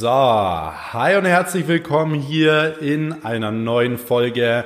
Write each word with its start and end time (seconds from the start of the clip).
So, 0.00 0.08
hi 0.08 1.16
und 1.16 1.24
herzlich 1.24 1.66
willkommen 1.66 2.14
hier 2.14 2.80
in 2.80 3.24
einer 3.24 3.50
neuen 3.50 3.98
Folge 3.98 4.64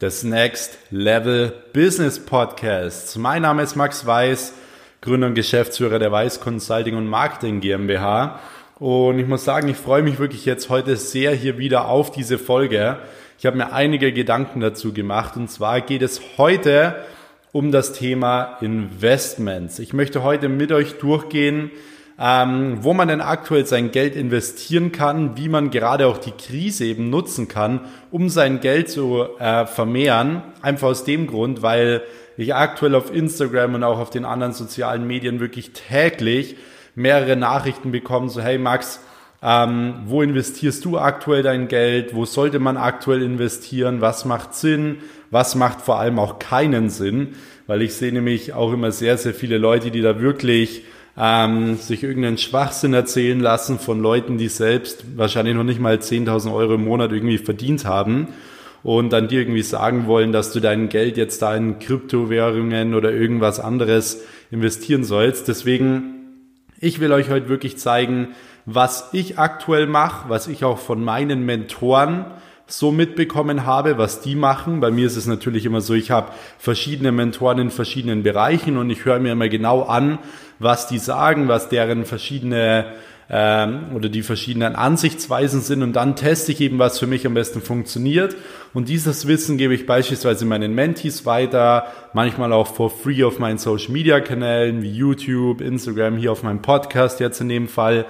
des 0.00 0.24
Next 0.24 0.78
Level 0.90 1.52
Business 1.74 2.18
Podcasts. 2.18 3.18
Mein 3.18 3.42
Name 3.42 3.60
ist 3.60 3.76
Max 3.76 4.06
Weiß, 4.06 4.54
Gründer 5.02 5.26
und 5.26 5.34
Geschäftsführer 5.34 5.98
der 5.98 6.10
Weiß 6.12 6.40
Consulting 6.40 6.96
und 6.96 7.08
Marketing 7.08 7.60
GmbH. 7.60 8.40
Und 8.78 9.18
ich 9.18 9.26
muss 9.26 9.44
sagen, 9.44 9.68
ich 9.68 9.76
freue 9.76 10.02
mich 10.02 10.18
wirklich 10.18 10.46
jetzt 10.46 10.70
heute 10.70 10.96
sehr 10.96 11.32
hier 11.32 11.58
wieder 11.58 11.86
auf 11.86 12.10
diese 12.10 12.38
Folge. 12.38 13.00
Ich 13.38 13.44
habe 13.44 13.58
mir 13.58 13.74
einige 13.74 14.14
Gedanken 14.14 14.60
dazu 14.60 14.94
gemacht 14.94 15.36
und 15.36 15.50
zwar 15.50 15.82
geht 15.82 16.00
es 16.00 16.22
heute 16.38 17.04
um 17.52 17.70
das 17.70 17.92
Thema 17.92 18.56
Investments. 18.62 19.78
Ich 19.78 19.92
möchte 19.92 20.22
heute 20.22 20.48
mit 20.48 20.72
euch 20.72 20.96
durchgehen, 20.96 21.70
ähm, 22.22 22.78
wo 22.82 22.92
man 22.92 23.08
denn 23.08 23.22
aktuell 23.22 23.64
sein 23.64 23.92
Geld 23.92 24.14
investieren 24.14 24.92
kann, 24.92 25.38
wie 25.38 25.48
man 25.48 25.70
gerade 25.70 26.06
auch 26.06 26.18
die 26.18 26.32
Krise 26.32 26.84
eben 26.84 27.08
nutzen 27.08 27.48
kann, 27.48 27.80
um 28.10 28.28
sein 28.28 28.60
Geld 28.60 28.90
zu 28.90 29.24
äh, 29.38 29.64
vermehren. 29.64 30.42
Einfach 30.60 30.88
aus 30.88 31.04
dem 31.04 31.26
Grund, 31.26 31.62
weil 31.62 32.02
ich 32.36 32.54
aktuell 32.54 32.94
auf 32.94 33.14
Instagram 33.14 33.74
und 33.74 33.84
auch 33.84 33.98
auf 33.98 34.10
den 34.10 34.26
anderen 34.26 34.52
sozialen 34.52 35.06
Medien 35.06 35.40
wirklich 35.40 35.70
täglich 35.72 36.56
mehrere 36.94 37.36
Nachrichten 37.36 37.90
bekomme, 37.90 38.28
so 38.28 38.42
hey 38.42 38.58
Max, 38.58 39.00
ähm, 39.42 39.94
wo 40.04 40.20
investierst 40.20 40.84
du 40.84 40.98
aktuell 40.98 41.42
dein 41.42 41.68
Geld? 41.68 42.14
Wo 42.14 42.26
sollte 42.26 42.58
man 42.58 42.76
aktuell 42.76 43.22
investieren? 43.22 44.02
Was 44.02 44.26
macht 44.26 44.54
Sinn? 44.54 44.98
Was 45.30 45.54
macht 45.54 45.80
vor 45.80 45.98
allem 45.98 46.18
auch 46.18 46.38
keinen 46.38 46.90
Sinn? 46.90 47.36
Weil 47.66 47.80
ich 47.80 47.94
sehe 47.94 48.12
nämlich 48.12 48.52
auch 48.52 48.74
immer 48.74 48.92
sehr, 48.92 49.16
sehr 49.16 49.32
viele 49.32 49.56
Leute, 49.56 49.90
die 49.90 50.02
da 50.02 50.20
wirklich 50.20 50.82
ähm, 51.16 51.76
sich 51.76 52.02
irgendeinen 52.02 52.38
Schwachsinn 52.38 52.94
erzählen 52.94 53.40
lassen 53.40 53.78
von 53.78 54.00
Leuten, 54.00 54.38
die 54.38 54.48
selbst 54.48 55.16
wahrscheinlich 55.16 55.54
noch 55.54 55.64
nicht 55.64 55.80
mal 55.80 55.96
10.000 55.96 56.52
Euro 56.52 56.74
im 56.74 56.84
Monat 56.84 57.12
irgendwie 57.12 57.38
verdient 57.38 57.84
haben 57.84 58.28
und 58.82 59.12
dann 59.12 59.28
dir 59.28 59.40
irgendwie 59.40 59.62
sagen 59.62 60.06
wollen, 60.06 60.32
dass 60.32 60.52
du 60.52 60.60
dein 60.60 60.88
Geld 60.88 61.16
jetzt 61.16 61.42
da 61.42 61.54
in 61.54 61.78
Kryptowährungen 61.78 62.94
oder 62.94 63.12
irgendwas 63.12 63.60
anderes 63.60 64.22
investieren 64.50 65.04
sollst. 65.04 65.48
Deswegen, 65.48 66.14
ich 66.78 67.00
will 67.00 67.12
euch 67.12 67.30
heute 67.30 67.48
wirklich 67.48 67.78
zeigen, 67.78 68.28
was 68.66 69.10
ich 69.12 69.38
aktuell 69.38 69.86
mache, 69.86 70.28
was 70.28 70.46
ich 70.46 70.64
auch 70.64 70.78
von 70.78 71.02
meinen 71.04 71.44
Mentoren 71.44 72.26
so 72.72 72.92
mitbekommen 72.92 73.66
habe, 73.66 73.98
was 73.98 74.20
die 74.20 74.34
machen. 74.34 74.80
Bei 74.80 74.90
mir 74.90 75.06
ist 75.06 75.16
es 75.16 75.26
natürlich 75.26 75.66
immer 75.66 75.80
so, 75.80 75.94
ich 75.94 76.10
habe 76.10 76.32
verschiedene 76.58 77.12
Mentoren 77.12 77.58
in 77.58 77.70
verschiedenen 77.70 78.22
Bereichen 78.22 78.76
und 78.76 78.90
ich 78.90 79.04
höre 79.04 79.18
mir 79.18 79.32
immer 79.32 79.48
genau 79.48 79.82
an, 79.82 80.18
was 80.58 80.86
die 80.86 80.98
sagen, 80.98 81.48
was 81.48 81.68
deren 81.68 82.04
verschiedene 82.04 82.86
ähm, 83.32 83.94
oder 83.94 84.08
die 84.08 84.22
verschiedenen 84.22 84.74
Ansichtsweisen 84.74 85.60
sind 85.60 85.82
und 85.82 85.94
dann 85.94 86.16
teste 86.16 86.50
ich 86.50 86.60
eben, 86.60 86.78
was 86.78 86.98
für 86.98 87.06
mich 87.06 87.26
am 87.26 87.34
besten 87.34 87.62
funktioniert. 87.62 88.36
Und 88.74 88.88
dieses 88.88 89.26
Wissen 89.28 89.56
gebe 89.56 89.72
ich 89.72 89.86
beispielsweise 89.86 90.44
meinen 90.44 90.74
Mentees 90.74 91.26
weiter, 91.26 91.86
manchmal 92.12 92.52
auch 92.52 92.66
for 92.66 92.90
free 92.90 93.22
auf 93.22 93.38
meinen 93.38 93.58
Social 93.58 93.92
Media 93.92 94.20
Kanälen 94.20 94.82
wie 94.82 94.90
YouTube, 94.90 95.60
Instagram, 95.60 96.16
hier 96.16 96.32
auf 96.32 96.42
meinem 96.42 96.60
Podcast 96.60 97.20
jetzt 97.20 97.40
in 97.40 97.48
dem 97.48 97.68
Fall. 97.68 98.04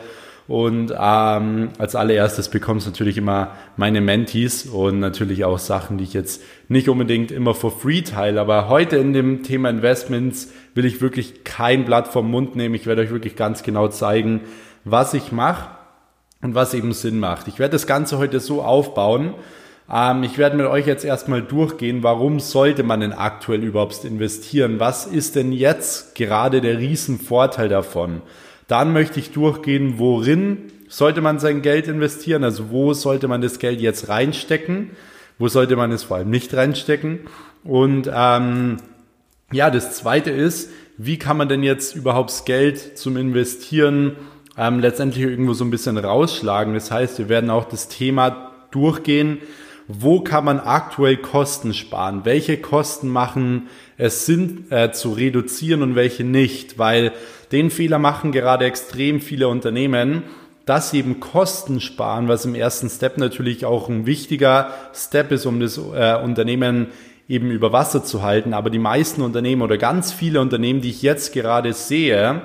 Und 0.51 0.93
ähm, 0.99 1.69
als 1.79 1.95
allererstes 1.95 2.49
bekommst 2.49 2.85
du 2.85 2.91
natürlich 2.91 3.17
immer 3.17 3.53
meine 3.77 4.01
Mentees 4.01 4.67
und 4.67 4.99
natürlich 4.99 5.45
auch 5.45 5.61
Sachen, 5.61 5.97
die 5.97 6.03
ich 6.03 6.13
jetzt 6.13 6.43
nicht 6.67 6.89
unbedingt 6.89 7.31
immer 7.31 7.55
for 7.55 7.71
free 7.71 8.03
teile. 8.03 8.41
Aber 8.41 8.69
heute 8.69 8.97
in 8.97 9.13
dem 9.13 9.45
Thema 9.45 9.71
Investments 9.71 10.53
will 10.75 10.87
ich 10.87 11.01
wirklich 11.01 11.45
kein 11.45 11.85
Blatt 11.85 12.09
vom 12.09 12.29
Mund 12.29 12.57
nehmen. 12.57 12.75
Ich 12.75 12.87
werde 12.87 13.03
euch 13.03 13.13
wirklich 13.13 13.37
ganz 13.37 13.63
genau 13.63 13.87
zeigen, 13.87 14.41
was 14.83 15.15
ich 15.15 15.31
mache 15.31 15.71
und 16.43 16.57
was 16.57 16.75
eben 16.75 16.95
Sinn 16.95 17.21
macht. 17.21 17.47
Ich 17.47 17.61
werde 17.61 17.71
das 17.71 17.87
Ganze 17.87 18.19
heute 18.19 18.41
so 18.41 18.61
aufbauen. 18.61 19.35
Ähm, 19.89 20.25
ich 20.25 20.37
werde 20.37 20.57
mit 20.57 20.67
euch 20.67 20.85
jetzt 20.85 21.05
erstmal 21.05 21.43
durchgehen, 21.43 22.03
warum 22.03 22.41
sollte 22.41 22.83
man 22.83 22.99
denn 22.99 23.13
aktuell 23.13 23.63
überhaupt 23.63 24.05
investieren? 24.05 24.81
Was 24.81 25.07
ist 25.07 25.37
denn 25.37 25.53
jetzt 25.53 26.17
gerade 26.17 26.61
der 26.61 26.81
Riesenvorteil 26.81 27.69
davon? 27.69 28.23
Dann 28.71 28.93
möchte 28.93 29.19
ich 29.19 29.33
durchgehen, 29.33 29.95
worin 29.97 30.71
sollte 30.87 31.21
man 31.21 31.41
sein 31.41 31.61
Geld 31.61 31.89
investieren, 31.89 32.45
also 32.45 32.71
wo 32.71 32.93
sollte 32.93 33.27
man 33.27 33.41
das 33.41 33.59
Geld 33.59 33.81
jetzt 33.81 34.09
reinstecken, 34.09 34.91
wo 35.41 35.49
sollte 35.49 35.75
man 35.75 35.91
es 35.91 36.05
vor 36.05 36.19
allem 36.19 36.31
nicht 36.31 36.55
reinstecken. 36.55 37.19
Und 37.65 38.09
ähm, 38.15 38.77
ja, 39.51 39.71
das 39.71 39.97
Zweite 39.97 40.31
ist, 40.31 40.71
wie 40.97 41.19
kann 41.19 41.37
man 41.37 41.49
denn 41.49 41.65
jetzt 41.65 41.97
überhaupt 41.97 42.31
das 42.31 42.45
Geld 42.45 42.97
zum 42.97 43.17
Investieren 43.17 44.15
ähm, 44.57 44.79
letztendlich 44.79 45.25
irgendwo 45.25 45.53
so 45.53 45.65
ein 45.65 45.71
bisschen 45.73 45.99
rausschlagen. 45.99 46.75
Das 46.75 46.93
heißt, 46.93 47.19
wir 47.19 47.29
werden 47.29 47.51
auch 47.51 47.65
das 47.65 47.89
Thema 47.89 48.53
durchgehen, 48.71 49.39
wo 49.89 50.21
kann 50.21 50.45
man 50.45 50.61
aktuell 50.61 51.17
Kosten 51.17 51.75
sparen? 51.75 52.25
Welche 52.25 52.59
Kosten 52.59 53.09
machen 53.09 53.67
es 53.97 54.27
Sinn 54.27 54.67
äh, 54.71 54.93
zu 54.93 55.11
reduzieren 55.11 55.83
und 55.83 55.97
welche 55.97 56.23
nicht? 56.23 56.79
Weil 56.79 57.11
den 57.53 57.71
Fehler 57.71 57.99
machen 57.99 58.33
gerade 58.33 58.65
extrem 58.65 59.21
viele 59.21 59.49
Unternehmen, 59.49 60.23
dass 60.67 60.91
sie 60.91 60.99
eben 60.99 61.21
Kosten 61.21 61.81
sparen, 61.81 62.29
was 62.29 62.45
im 62.45 62.55
ersten 62.55 62.89
Step 62.89 63.19
natürlich 63.19 63.65
auch 63.65 63.89
ein 63.89 64.07
wichtiger 64.07 64.73
Step 64.95 65.33
ist, 65.33 65.47
um 65.47 65.59
das 65.59 65.79
äh, 65.79 66.17
Unternehmen 66.23 66.89
eben 67.29 67.51
über 67.51 67.73
Wasser 67.73 68.05
zu 68.05 68.23
halten. 68.23 68.55
Aber 68.55 68.71
die 68.71 68.79
meisten 68.79 69.23
Unternehmen 69.23 69.63
oder 69.63 69.79
ganz 69.79 70.13
viele 70.13 70.41
Unternehmen, 70.41 70.81
die 70.81 70.91
ich 70.91 71.03
jetzt 71.03 71.33
gerade 71.33 71.73
sehe, 71.73 72.43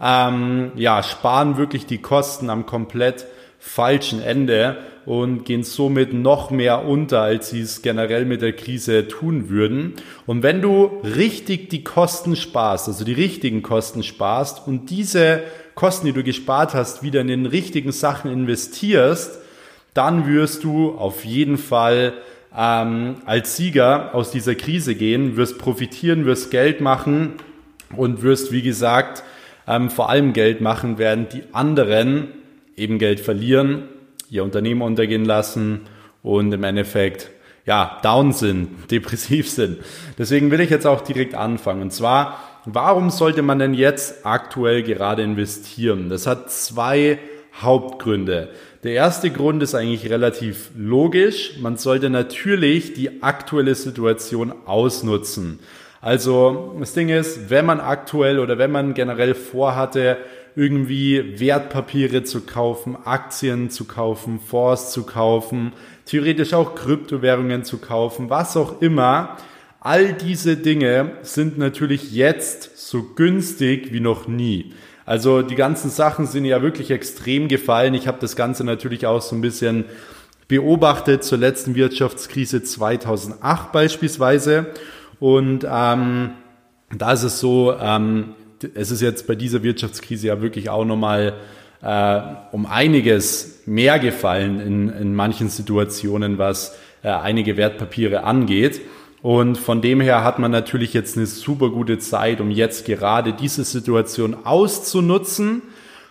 ähm, 0.00 0.72
ja, 0.74 1.02
sparen 1.02 1.56
wirklich 1.56 1.86
die 1.86 1.98
Kosten 1.98 2.50
am 2.50 2.66
komplett 2.66 3.26
falschen 3.64 4.20
Ende 4.20 4.76
und 5.06 5.44
gehen 5.44 5.62
somit 5.62 6.12
noch 6.12 6.50
mehr 6.50 6.84
unter, 6.84 7.22
als 7.22 7.50
sie 7.50 7.60
es 7.60 7.80
generell 7.80 8.24
mit 8.24 8.42
der 8.42 8.52
Krise 8.54 9.06
tun 9.06 9.48
würden. 9.48 9.94
Und 10.26 10.42
wenn 10.42 10.60
du 10.60 11.00
richtig 11.04 11.70
die 11.70 11.84
Kosten 11.84 12.34
sparst, 12.34 12.88
also 12.88 13.04
die 13.04 13.12
richtigen 13.12 13.62
Kosten 13.62 14.02
sparst 14.02 14.66
und 14.66 14.90
diese 14.90 15.44
Kosten, 15.76 16.06
die 16.06 16.12
du 16.12 16.24
gespart 16.24 16.74
hast, 16.74 17.04
wieder 17.04 17.20
in 17.20 17.28
den 17.28 17.46
richtigen 17.46 17.92
Sachen 17.92 18.32
investierst, 18.32 19.38
dann 19.94 20.26
wirst 20.26 20.64
du 20.64 20.90
auf 20.90 21.24
jeden 21.24 21.56
Fall 21.56 22.14
ähm, 22.56 23.16
als 23.26 23.56
Sieger 23.56 24.12
aus 24.12 24.32
dieser 24.32 24.56
Krise 24.56 24.96
gehen, 24.96 25.36
wirst 25.36 25.58
profitieren, 25.58 26.26
wirst 26.26 26.50
Geld 26.50 26.80
machen 26.80 27.34
und 27.96 28.22
wirst, 28.22 28.50
wie 28.50 28.62
gesagt, 28.62 29.22
ähm, 29.68 29.88
vor 29.88 30.10
allem 30.10 30.32
Geld 30.32 30.60
machen, 30.60 30.98
während 30.98 31.32
die 31.32 31.44
anderen 31.52 32.41
eben 32.76 32.98
Geld 32.98 33.20
verlieren 33.20 33.88
ihr 34.32 34.42
Unternehmen 34.42 34.82
untergehen 34.82 35.26
lassen 35.26 35.82
und 36.22 36.52
im 36.52 36.64
Endeffekt 36.64 37.30
ja, 37.66 38.00
down 38.02 38.32
sind, 38.32 38.68
depressiv 38.90 39.48
sind. 39.48 39.78
Deswegen 40.18 40.50
will 40.50 40.60
ich 40.60 40.70
jetzt 40.70 40.86
auch 40.86 41.02
direkt 41.02 41.34
anfangen. 41.34 41.82
Und 41.82 41.92
zwar, 41.92 42.42
warum 42.64 43.10
sollte 43.10 43.42
man 43.42 43.60
denn 43.60 43.74
jetzt 43.74 44.26
aktuell 44.26 44.82
gerade 44.82 45.22
investieren? 45.22 46.08
Das 46.08 46.26
hat 46.26 46.50
zwei 46.50 47.18
Hauptgründe. 47.60 48.48
Der 48.82 48.92
erste 48.94 49.30
Grund 49.30 49.62
ist 49.62 49.74
eigentlich 49.74 50.10
relativ 50.10 50.70
logisch. 50.76 51.58
Man 51.60 51.76
sollte 51.76 52.08
natürlich 52.08 52.94
die 52.94 53.22
aktuelle 53.22 53.74
Situation 53.74 54.52
ausnutzen. 54.64 55.60
Also 56.00 56.74
das 56.80 56.94
Ding 56.94 57.10
ist, 57.10 57.50
wenn 57.50 57.66
man 57.66 57.78
aktuell 57.78 58.40
oder 58.40 58.58
wenn 58.58 58.72
man 58.72 58.94
generell 58.94 59.34
vorhatte, 59.34 60.16
irgendwie 60.54 61.40
Wertpapiere 61.40 62.24
zu 62.24 62.42
kaufen, 62.42 62.96
Aktien 63.04 63.70
zu 63.70 63.84
kaufen, 63.84 64.40
Fonds 64.40 64.92
zu 64.92 65.04
kaufen, 65.04 65.72
theoretisch 66.04 66.54
auch 66.54 66.74
Kryptowährungen 66.74 67.64
zu 67.64 67.78
kaufen, 67.78 68.30
was 68.30 68.56
auch 68.56 68.80
immer. 68.82 69.36
All 69.80 70.12
diese 70.12 70.56
Dinge 70.56 71.12
sind 71.22 71.58
natürlich 71.58 72.12
jetzt 72.12 72.78
so 72.78 73.02
günstig 73.02 73.92
wie 73.92 74.00
noch 74.00 74.28
nie. 74.28 74.72
Also 75.04 75.42
die 75.42 75.56
ganzen 75.56 75.90
Sachen 75.90 76.26
sind 76.26 76.44
ja 76.44 76.62
wirklich 76.62 76.90
extrem 76.90 77.48
gefallen. 77.48 77.94
Ich 77.94 78.06
habe 78.06 78.18
das 78.20 78.36
Ganze 78.36 78.64
natürlich 78.64 79.06
auch 79.06 79.20
so 79.20 79.34
ein 79.34 79.40
bisschen 79.40 79.84
beobachtet 80.46 81.24
zur 81.24 81.38
letzten 81.38 81.74
Wirtschaftskrise 81.74 82.62
2008 82.62 83.72
beispielsweise. 83.72 84.66
Und 85.18 85.66
ähm, 85.68 86.30
da 86.96 87.12
ist 87.12 87.22
es 87.22 87.40
so, 87.40 87.74
ähm, 87.80 88.34
es 88.74 88.90
ist 88.90 89.00
jetzt 89.00 89.26
bei 89.26 89.34
dieser 89.34 89.62
Wirtschaftskrise 89.62 90.28
ja 90.28 90.40
wirklich 90.40 90.70
auch 90.70 90.84
nochmal 90.84 91.34
äh, 91.82 92.20
um 92.52 92.66
einiges 92.66 93.62
mehr 93.66 93.98
gefallen 93.98 94.60
in, 94.60 94.88
in 94.88 95.14
manchen 95.14 95.48
Situationen, 95.48 96.38
was 96.38 96.76
äh, 97.02 97.08
einige 97.08 97.56
Wertpapiere 97.56 98.24
angeht. 98.24 98.80
Und 99.22 99.56
von 99.56 99.82
dem 99.82 100.00
her 100.00 100.24
hat 100.24 100.38
man 100.38 100.50
natürlich 100.50 100.94
jetzt 100.94 101.16
eine 101.16 101.26
super 101.26 101.70
gute 101.70 101.98
Zeit, 101.98 102.40
um 102.40 102.50
jetzt 102.50 102.86
gerade 102.86 103.32
diese 103.32 103.64
Situation 103.64 104.36
auszunutzen 104.44 105.62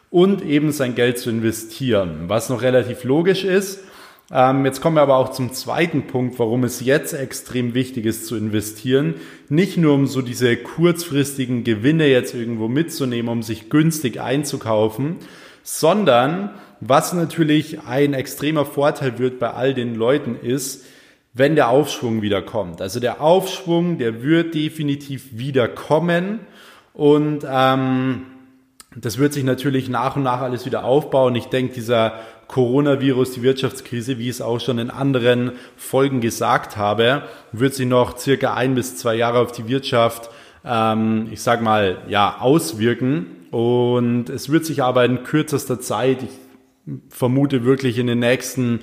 und 0.09 0.43
eben 0.43 0.71
sein 0.71 0.95
Geld 0.95 1.17
zu 1.17 1.29
investieren. 1.29 2.25
Was 2.27 2.49
noch 2.49 2.61
relativ 2.61 3.03
logisch 3.03 3.43
ist, 3.43 3.81
ähm, 4.33 4.65
jetzt 4.65 4.81
kommen 4.81 4.95
wir 4.95 5.01
aber 5.01 5.17
auch 5.17 5.31
zum 5.31 5.51
zweiten 5.51 6.07
Punkt, 6.07 6.39
warum 6.39 6.63
es 6.63 6.79
jetzt 6.79 7.13
extrem 7.13 7.73
wichtig 7.73 8.05
ist 8.05 8.27
zu 8.27 8.37
investieren. 8.37 9.15
Nicht 9.49 9.77
nur 9.77 9.93
um 9.93 10.07
so 10.07 10.21
diese 10.21 10.55
kurzfristigen 10.55 11.63
Gewinne 11.63 12.07
jetzt 12.07 12.33
irgendwo 12.33 12.67
mitzunehmen, 12.67 13.29
um 13.29 13.43
sich 13.43 13.69
günstig 13.69 14.21
einzukaufen, 14.21 15.17
sondern 15.63 16.51
was 16.79 17.13
natürlich 17.13 17.81
ein 17.81 18.13
extremer 18.13 18.65
Vorteil 18.65 19.19
wird 19.19 19.37
bei 19.37 19.51
all 19.51 19.73
den 19.73 19.95
Leuten 19.95 20.35
ist, 20.35 20.85
wenn 21.33 21.55
der 21.55 21.69
Aufschwung 21.69 22.21
wieder 22.21 22.41
kommt. 22.41 22.81
Also 22.81 22.99
der 22.99 23.21
Aufschwung, 23.21 23.97
der 23.97 24.23
wird 24.23 24.55
definitiv 24.55 25.37
wieder 25.37 25.67
kommen 25.67 26.39
und 26.93 27.45
ähm, 27.49 28.23
das 28.95 29.17
wird 29.17 29.31
sich 29.31 29.45
natürlich 29.45 29.87
nach 29.87 30.17
und 30.17 30.23
nach 30.23 30.41
alles 30.41 30.65
wieder 30.65 30.83
aufbauen. 30.83 31.35
Ich 31.35 31.45
denke, 31.45 31.73
dieser 31.73 32.19
Coronavirus, 32.51 33.31
die 33.31 33.41
Wirtschaftskrise, 33.41 34.17
wie 34.17 34.25
ich 34.25 34.35
es 34.35 34.41
auch 34.41 34.59
schon 34.59 34.77
in 34.77 34.89
anderen 34.89 35.53
Folgen 35.77 36.21
gesagt 36.21 36.77
habe, 36.77 37.23
wird 37.51 37.73
sich 37.73 37.87
noch 37.87 38.17
circa 38.17 38.53
ein 38.53 38.75
bis 38.75 38.97
zwei 38.97 39.15
Jahre 39.15 39.39
auf 39.39 39.51
die 39.53 39.67
Wirtschaft, 39.67 40.29
ähm, 40.65 41.29
ich 41.31 41.41
sag 41.41 41.61
mal, 41.61 41.99
ja, 42.07 42.37
auswirken. 42.39 43.47
Und 43.51 44.29
es 44.29 44.49
wird 44.49 44.65
sich 44.65 44.83
aber 44.83 45.05
in 45.05 45.23
kürzester 45.23 45.79
Zeit, 45.79 46.23
ich 46.23 46.29
vermute 47.09 47.63
wirklich 47.63 47.97
in 47.97 48.07
den 48.07 48.19
nächsten 48.19 48.81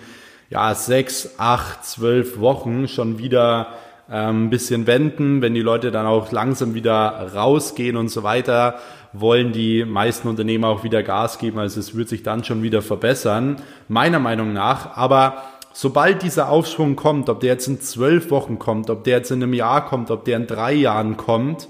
ja, 0.50 0.75
sechs, 0.75 1.35
acht, 1.38 1.85
zwölf 1.85 2.41
Wochen 2.41 2.88
schon 2.88 3.19
wieder 3.19 3.75
ähm, 4.11 4.47
ein 4.47 4.50
bisschen 4.50 4.87
wenden, 4.87 5.43
wenn 5.43 5.53
die 5.53 5.61
Leute 5.61 5.91
dann 5.91 6.06
auch 6.06 6.32
langsam 6.32 6.75
wieder 6.75 7.31
rausgehen 7.35 7.97
und 7.97 8.09
so 8.09 8.23
weiter, 8.23 8.79
wollen 9.13 9.53
die 9.53 9.85
meisten 9.85 10.29
Unternehmer 10.29 10.69
auch 10.69 10.85
wieder 10.85 11.03
Gas 11.03 11.39
geben. 11.39 11.59
Also 11.59 11.81
es 11.81 11.95
wird 11.95 12.09
sich 12.09 12.23
dann 12.23 12.45
schon 12.45 12.63
wieder 12.63 12.83
verbessern, 12.83 13.57
meiner 13.89 14.19
Meinung 14.19 14.53
nach. 14.53 14.97
Aber 14.97 15.45
sobald 15.73 16.23
dieser 16.23 16.49
Aufschwung 16.49 16.97
kommt, 16.97 17.29
ob 17.29 17.41
der 17.41 17.55
jetzt 17.55 17.69
in 17.69 17.81
zwölf 17.81 18.31
Wochen 18.31 18.59
kommt, 18.59 18.91
ob 18.91 19.05
der 19.05 19.19
jetzt 19.19 19.31
in 19.31 19.43
einem 19.43 19.55
Jahr 19.55 19.87
kommt, 19.87 20.11
ob 20.11 20.25
der 20.25 20.37
in 20.37 20.47
drei 20.47 20.73
Jahren 20.73 21.17
kommt, 21.17 21.69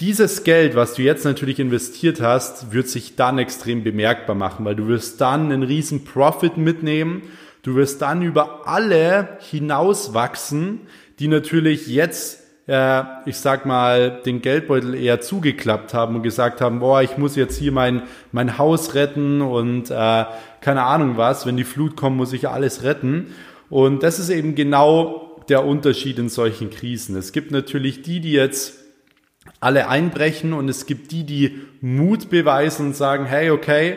dieses 0.00 0.44
Geld, 0.44 0.76
was 0.76 0.94
du 0.94 1.02
jetzt 1.02 1.26
natürlich 1.26 1.60
investiert 1.60 2.22
hast, 2.22 2.72
wird 2.72 2.88
sich 2.88 3.16
dann 3.16 3.38
extrem 3.38 3.84
bemerkbar 3.84 4.34
machen, 4.34 4.64
weil 4.64 4.74
du 4.74 4.88
wirst 4.88 5.20
dann 5.20 5.52
einen 5.52 5.62
riesen 5.62 6.04
Profit 6.04 6.56
mitnehmen. 6.56 7.22
Du 7.62 7.74
wirst 7.74 8.00
dann 8.00 8.22
über 8.22 8.66
alle 8.66 9.36
hinauswachsen, 9.50 10.80
die 11.18 11.28
natürlich 11.28 11.86
jetzt, 11.86 12.39
äh, 12.70 13.02
ich 13.26 13.36
sag 13.38 13.66
mal, 13.66 14.20
den 14.24 14.42
Geldbeutel 14.42 14.94
eher 14.94 15.20
zugeklappt 15.20 15.92
haben 15.92 16.14
und 16.14 16.22
gesagt 16.22 16.60
haben, 16.60 16.78
boah, 16.78 17.02
ich 17.02 17.18
muss 17.18 17.34
jetzt 17.34 17.58
hier 17.58 17.72
mein, 17.72 18.04
mein 18.30 18.58
Haus 18.58 18.94
retten 18.94 19.42
und 19.42 19.90
äh, 19.90 20.24
keine 20.60 20.84
Ahnung 20.84 21.16
was, 21.16 21.46
wenn 21.46 21.56
die 21.56 21.64
Flut 21.64 21.96
kommt, 21.96 22.16
muss 22.16 22.32
ich 22.32 22.48
alles 22.48 22.84
retten. 22.84 23.34
Und 23.70 24.04
das 24.04 24.20
ist 24.20 24.30
eben 24.30 24.54
genau 24.54 25.42
der 25.48 25.64
Unterschied 25.64 26.20
in 26.20 26.28
solchen 26.28 26.70
Krisen. 26.70 27.16
Es 27.16 27.32
gibt 27.32 27.50
natürlich 27.50 28.02
die, 28.02 28.20
die 28.20 28.32
jetzt 28.32 28.74
alle 29.58 29.88
einbrechen 29.88 30.52
und 30.52 30.68
es 30.68 30.86
gibt 30.86 31.10
die, 31.10 31.24
die 31.24 31.60
Mut 31.80 32.30
beweisen 32.30 32.86
und 32.86 32.96
sagen, 32.96 33.26
hey, 33.26 33.50
okay, 33.50 33.96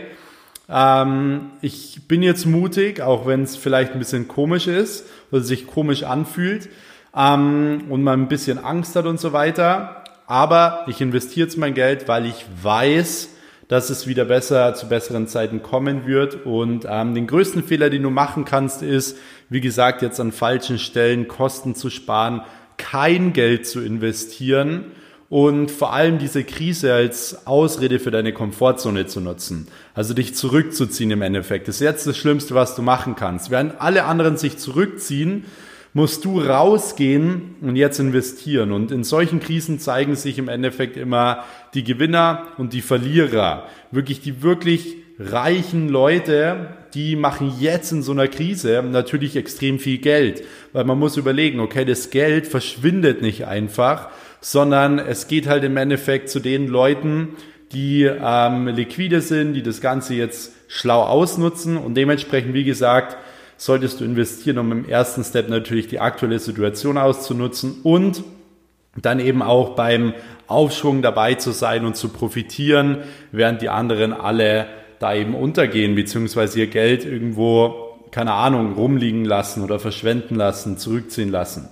ähm, 0.67 1.51
ich 1.61 2.07
bin 2.07 2.23
jetzt 2.23 2.47
mutig, 2.47 3.01
auch 3.01 3.27
wenn 3.27 3.43
es 3.43 3.55
vielleicht 3.55 3.93
ein 3.93 3.99
bisschen 3.99 4.27
komisch 4.27 4.65
ist 4.65 5.05
oder 5.31 5.41
sich 5.41 5.67
komisch 5.67 6.01
anfühlt 6.01 6.69
ähm, 7.15 7.85
und 7.89 8.03
man 8.03 8.21
ein 8.21 8.27
bisschen 8.27 8.57
Angst 8.57 8.95
hat 8.95 9.05
und 9.05 9.19
so 9.19 9.33
weiter. 9.33 10.03
Aber 10.25 10.85
ich 10.87 11.01
investiere 11.01 11.47
jetzt 11.47 11.57
mein 11.57 11.73
Geld, 11.73 12.07
weil 12.07 12.25
ich 12.25 12.45
weiß, 12.61 13.29
dass 13.67 13.89
es 13.89 14.07
wieder 14.07 14.25
besser 14.25 14.73
zu 14.73 14.87
besseren 14.87 15.27
Zeiten 15.27 15.61
kommen 15.63 16.05
wird. 16.05 16.45
Und 16.45 16.85
ähm, 16.89 17.15
den 17.15 17.27
größten 17.27 17.63
Fehler, 17.63 17.89
den 17.89 18.03
du 18.03 18.09
machen 18.09 18.45
kannst, 18.45 18.81
ist, 18.81 19.17
wie 19.49 19.61
gesagt, 19.61 20.01
jetzt 20.01 20.19
an 20.19 20.31
falschen 20.31 20.79
Stellen 20.79 21.27
Kosten 21.27 21.75
zu 21.75 21.89
sparen, 21.89 22.41
kein 22.77 23.33
Geld 23.33 23.67
zu 23.67 23.81
investieren 23.81 24.91
und 25.29 25.71
vor 25.71 25.93
allem 25.93 26.19
diese 26.19 26.43
Krise 26.43 26.93
als 26.93 27.47
Ausrede 27.47 27.99
für 27.99 28.11
deine 28.11 28.33
Komfortzone 28.33 29.07
zu 29.07 29.19
nutzen. 29.19 29.67
Also 29.95 30.13
dich 30.13 30.35
zurückzuziehen 30.35 31.11
im 31.11 31.21
Endeffekt. 31.21 31.67
Das 31.67 31.75
ist 31.75 31.81
jetzt 31.81 32.05
das 32.05 32.17
Schlimmste, 32.17 32.53
was 32.53 32.75
du 32.75 32.81
machen 32.81 33.15
kannst. 33.15 33.49
Während 33.49 33.81
alle 33.81 34.05
anderen 34.05 34.37
sich 34.37 34.57
zurückziehen, 34.57 35.45
musst 35.93 36.25
du 36.25 36.39
rausgehen 36.39 37.55
und 37.61 37.75
jetzt 37.75 37.99
investieren. 37.99 38.71
Und 38.71 38.91
in 38.91 39.03
solchen 39.03 39.39
Krisen 39.39 39.79
zeigen 39.79 40.15
sich 40.15 40.39
im 40.39 40.49
Endeffekt 40.49 40.97
immer 40.97 41.43
die 41.75 41.83
Gewinner 41.83 42.47
und 42.57 42.73
die 42.73 42.81
Verlierer. 42.81 43.67
Wirklich 43.91 44.19
die 44.19 44.41
wirklich 44.41 44.97
reichen 45.19 45.89
Leute, 45.89 46.69
die 46.95 47.15
machen 47.15 47.53
jetzt 47.59 47.91
in 47.91 48.01
so 48.01 48.11
einer 48.11 48.27
Krise 48.27 48.83
natürlich 48.83 49.35
extrem 49.35 49.77
viel 49.79 49.99
Geld. 49.99 50.43
Weil 50.73 50.83
man 50.83 50.97
muss 50.97 51.17
überlegen, 51.17 51.59
okay, 51.59 51.85
das 51.85 52.09
Geld 52.09 52.47
verschwindet 52.47 53.21
nicht 53.21 53.45
einfach, 53.45 54.09
sondern 54.41 54.97
es 54.99 55.27
geht 55.27 55.47
halt 55.47 55.63
im 55.63 55.77
Endeffekt 55.77 56.29
zu 56.29 56.39
den 56.39 56.67
Leuten, 56.67 57.29
die 57.71 58.03
ähm, 58.03 58.67
liquide 58.67 59.21
sind, 59.21 59.53
die 59.53 59.63
das 59.63 59.81
Ganze 59.81 60.15
jetzt 60.15 60.53
schlau 60.67 61.03
ausnutzen 61.03 61.77
und 61.77 61.95
dementsprechend, 61.95 62.53
wie 62.53 62.63
gesagt, 62.63 63.17
solltest 63.63 64.01
du 64.01 64.05
investieren, 64.05 64.57
um 64.57 64.71
im 64.71 64.89
ersten 64.89 65.23
Step 65.23 65.47
natürlich 65.47 65.87
die 65.87 66.01
aktuelle 66.01 66.39
Situation 66.39 66.97
auszunutzen 66.97 67.79
und 67.83 68.23
dann 69.01 69.19
eben 69.19 69.41
auch 69.41 69.75
beim 69.75 70.13
Aufschwung 70.47 71.01
dabei 71.01 71.35
zu 71.35 71.51
sein 71.51 71.85
und 71.85 71.95
zu 71.95 72.09
profitieren, 72.09 72.97
während 73.31 73.61
die 73.61 73.69
anderen 73.69 74.11
alle 74.11 74.67
da 74.99 75.15
eben 75.15 75.33
untergehen, 75.33 75.95
beziehungsweise 75.95 76.59
ihr 76.59 76.67
Geld 76.67 77.05
irgendwo, 77.05 77.99
keine 78.11 78.33
Ahnung, 78.33 78.73
rumliegen 78.73 79.23
lassen 79.23 79.63
oder 79.63 79.79
verschwenden 79.79 80.35
lassen, 80.35 80.77
zurückziehen 80.77 81.29
lassen. 81.29 81.69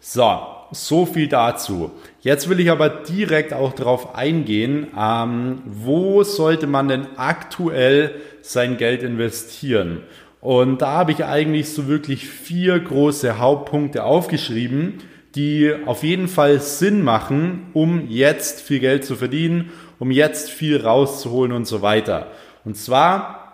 So, 0.00 0.38
so 0.72 1.04
viel 1.06 1.28
dazu. 1.28 1.90
Jetzt 2.20 2.48
will 2.48 2.60
ich 2.60 2.70
aber 2.70 2.88
direkt 2.88 3.52
auch 3.52 3.74
darauf 3.74 4.14
eingehen, 4.14 4.88
ähm, 4.98 5.62
wo 5.66 6.22
sollte 6.24 6.66
man 6.66 6.88
denn 6.88 7.06
aktuell 7.16 8.14
sein 8.40 8.78
Geld 8.78 9.02
investieren? 9.02 10.02
Und 10.40 10.82
da 10.82 10.92
habe 10.92 11.12
ich 11.12 11.24
eigentlich 11.24 11.70
so 11.70 11.88
wirklich 11.88 12.28
vier 12.28 12.78
große 12.78 13.38
Hauptpunkte 13.38 14.04
aufgeschrieben, 14.04 14.98
die 15.34 15.72
auf 15.86 16.02
jeden 16.02 16.28
Fall 16.28 16.60
Sinn 16.60 17.02
machen, 17.02 17.66
um 17.72 18.08
jetzt 18.08 18.62
viel 18.62 18.80
Geld 18.80 19.04
zu 19.04 19.16
verdienen, 19.16 19.70
um 19.98 20.10
jetzt 20.10 20.50
viel 20.50 20.80
rauszuholen 20.80 21.52
und 21.52 21.66
so 21.66 21.82
weiter. 21.82 22.28
Und 22.64 22.76
zwar, 22.76 23.52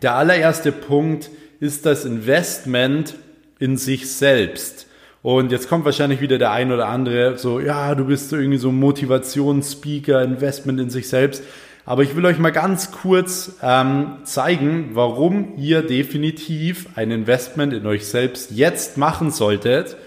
der 0.00 0.14
allererste 0.14 0.70
Punkt 0.72 1.30
ist 1.60 1.86
das 1.86 2.04
Investment 2.04 3.14
in 3.58 3.76
sich 3.76 4.10
selbst. 4.12 4.86
Und 5.22 5.52
jetzt 5.52 5.70
kommt 5.70 5.86
wahrscheinlich 5.86 6.20
wieder 6.20 6.36
der 6.36 6.50
ein 6.50 6.70
oder 6.70 6.88
andere 6.88 7.38
so, 7.38 7.58
ja, 7.58 7.94
du 7.94 8.04
bist 8.04 8.28
so 8.28 8.36
irgendwie 8.36 8.58
so 8.58 8.70
Motivationsspeaker, 8.70 10.22
Investment 10.22 10.78
in 10.78 10.90
sich 10.90 11.08
selbst. 11.08 11.42
Aber 11.86 12.02
ich 12.02 12.16
will 12.16 12.24
euch 12.24 12.38
mal 12.38 12.50
ganz 12.50 12.92
kurz 12.92 13.56
ähm, 13.62 14.16
zeigen, 14.24 14.90
warum 14.94 15.52
ihr 15.58 15.82
definitiv 15.82 16.86
ein 16.94 17.10
Investment 17.10 17.74
in 17.74 17.86
euch 17.86 18.06
selbst 18.06 18.52
jetzt 18.52 18.96
machen 18.96 19.30
solltet, 19.30 19.98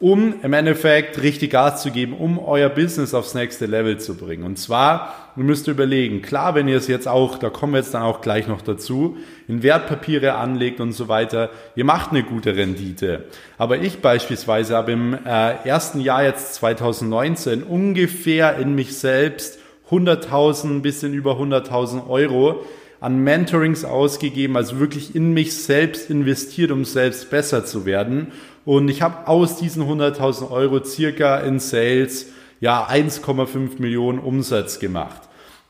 um 0.00 0.34
im 0.42 0.52
Endeffekt 0.52 1.22
richtig 1.22 1.52
Gas 1.52 1.80
zu 1.80 1.90
geben, 1.90 2.12
um 2.12 2.38
euer 2.38 2.68
Business 2.68 3.14
aufs 3.14 3.32
nächste 3.32 3.64
Level 3.64 3.98
zu 3.98 4.16
bringen. 4.16 4.44
Und 4.44 4.58
zwar, 4.58 5.32
ihr 5.34 5.44
müsst 5.44 5.66
überlegen, 5.66 6.20
klar, 6.20 6.54
wenn 6.54 6.68
ihr 6.68 6.76
es 6.76 6.88
jetzt 6.88 7.08
auch, 7.08 7.38
da 7.38 7.48
kommen 7.48 7.72
wir 7.72 7.78
jetzt 7.78 7.94
dann 7.94 8.02
auch 8.02 8.20
gleich 8.20 8.46
noch 8.46 8.60
dazu, 8.60 9.16
in 9.48 9.62
Wertpapiere 9.62 10.34
anlegt 10.34 10.78
und 10.78 10.92
so 10.92 11.08
weiter, 11.08 11.48
ihr 11.74 11.86
macht 11.86 12.10
eine 12.10 12.22
gute 12.22 12.54
Rendite. 12.54 13.24
Aber 13.56 13.78
ich 13.78 14.02
beispielsweise 14.02 14.76
habe 14.76 14.92
im 14.92 15.14
äh, 15.14 15.54
ersten 15.66 16.00
Jahr 16.00 16.22
jetzt 16.22 16.52
2019 16.56 17.62
ungefähr 17.62 18.58
in 18.58 18.74
mich 18.74 18.98
selbst 18.98 19.58
100.000, 19.94 20.80
bisschen 20.80 21.14
über 21.14 21.38
100.000 21.38 22.08
Euro 22.08 22.64
an 23.00 23.18
Mentorings 23.18 23.84
ausgegeben, 23.84 24.56
also 24.56 24.80
wirklich 24.80 25.14
in 25.14 25.34
mich 25.34 25.54
selbst 25.54 26.10
investiert, 26.10 26.70
um 26.70 26.84
selbst 26.84 27.28
besser 27.30 27.64
zu 27.66 27.84
werden. 27.84 28.28
Und 28.64 28.88
ich 28.88 29.02
habe 29.02 29.28
aus 29.28 29.56
diesen 29.56 29.82
100.000 29.84 30.50
Euro 30.50 30.82
circa 30.82 31.38
in 31.40 31.58
Sales 31.58 32.28
ja 32.60 32.88
1,5 32.88 33.78
Millionen 33.78 34.18
Umsatz 34.18 34.78
gemacht. 34.78 35.20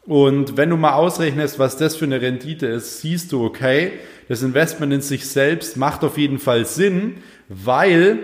Und 0.06 0.56
wenn 0.56 0.70
du 0.70 0.76
mal 0.76 0.92
ausrechnest, 0.92 1.58
was 1.58 1.76
das 1.76 1.96
für 1.96 2.04
eine 2.04 2.20
Rendite 2.20 2.66
ist, 2.66 3.00
siehst 3.00 3.32
du, 3.32 3.42
okay, 3.44 3.92
das 4.28 4.42
Investment 4.42 4.92
in 4.92 5.00
sich 5.00 5.26
selbst 5.26 5.76
macht 5.76 6.04
auf 6.04 6.18
jeden 6.18 6.38
Fall 6.38 6.66
Sinn, 6.66 7.16
weil 7.48 8.18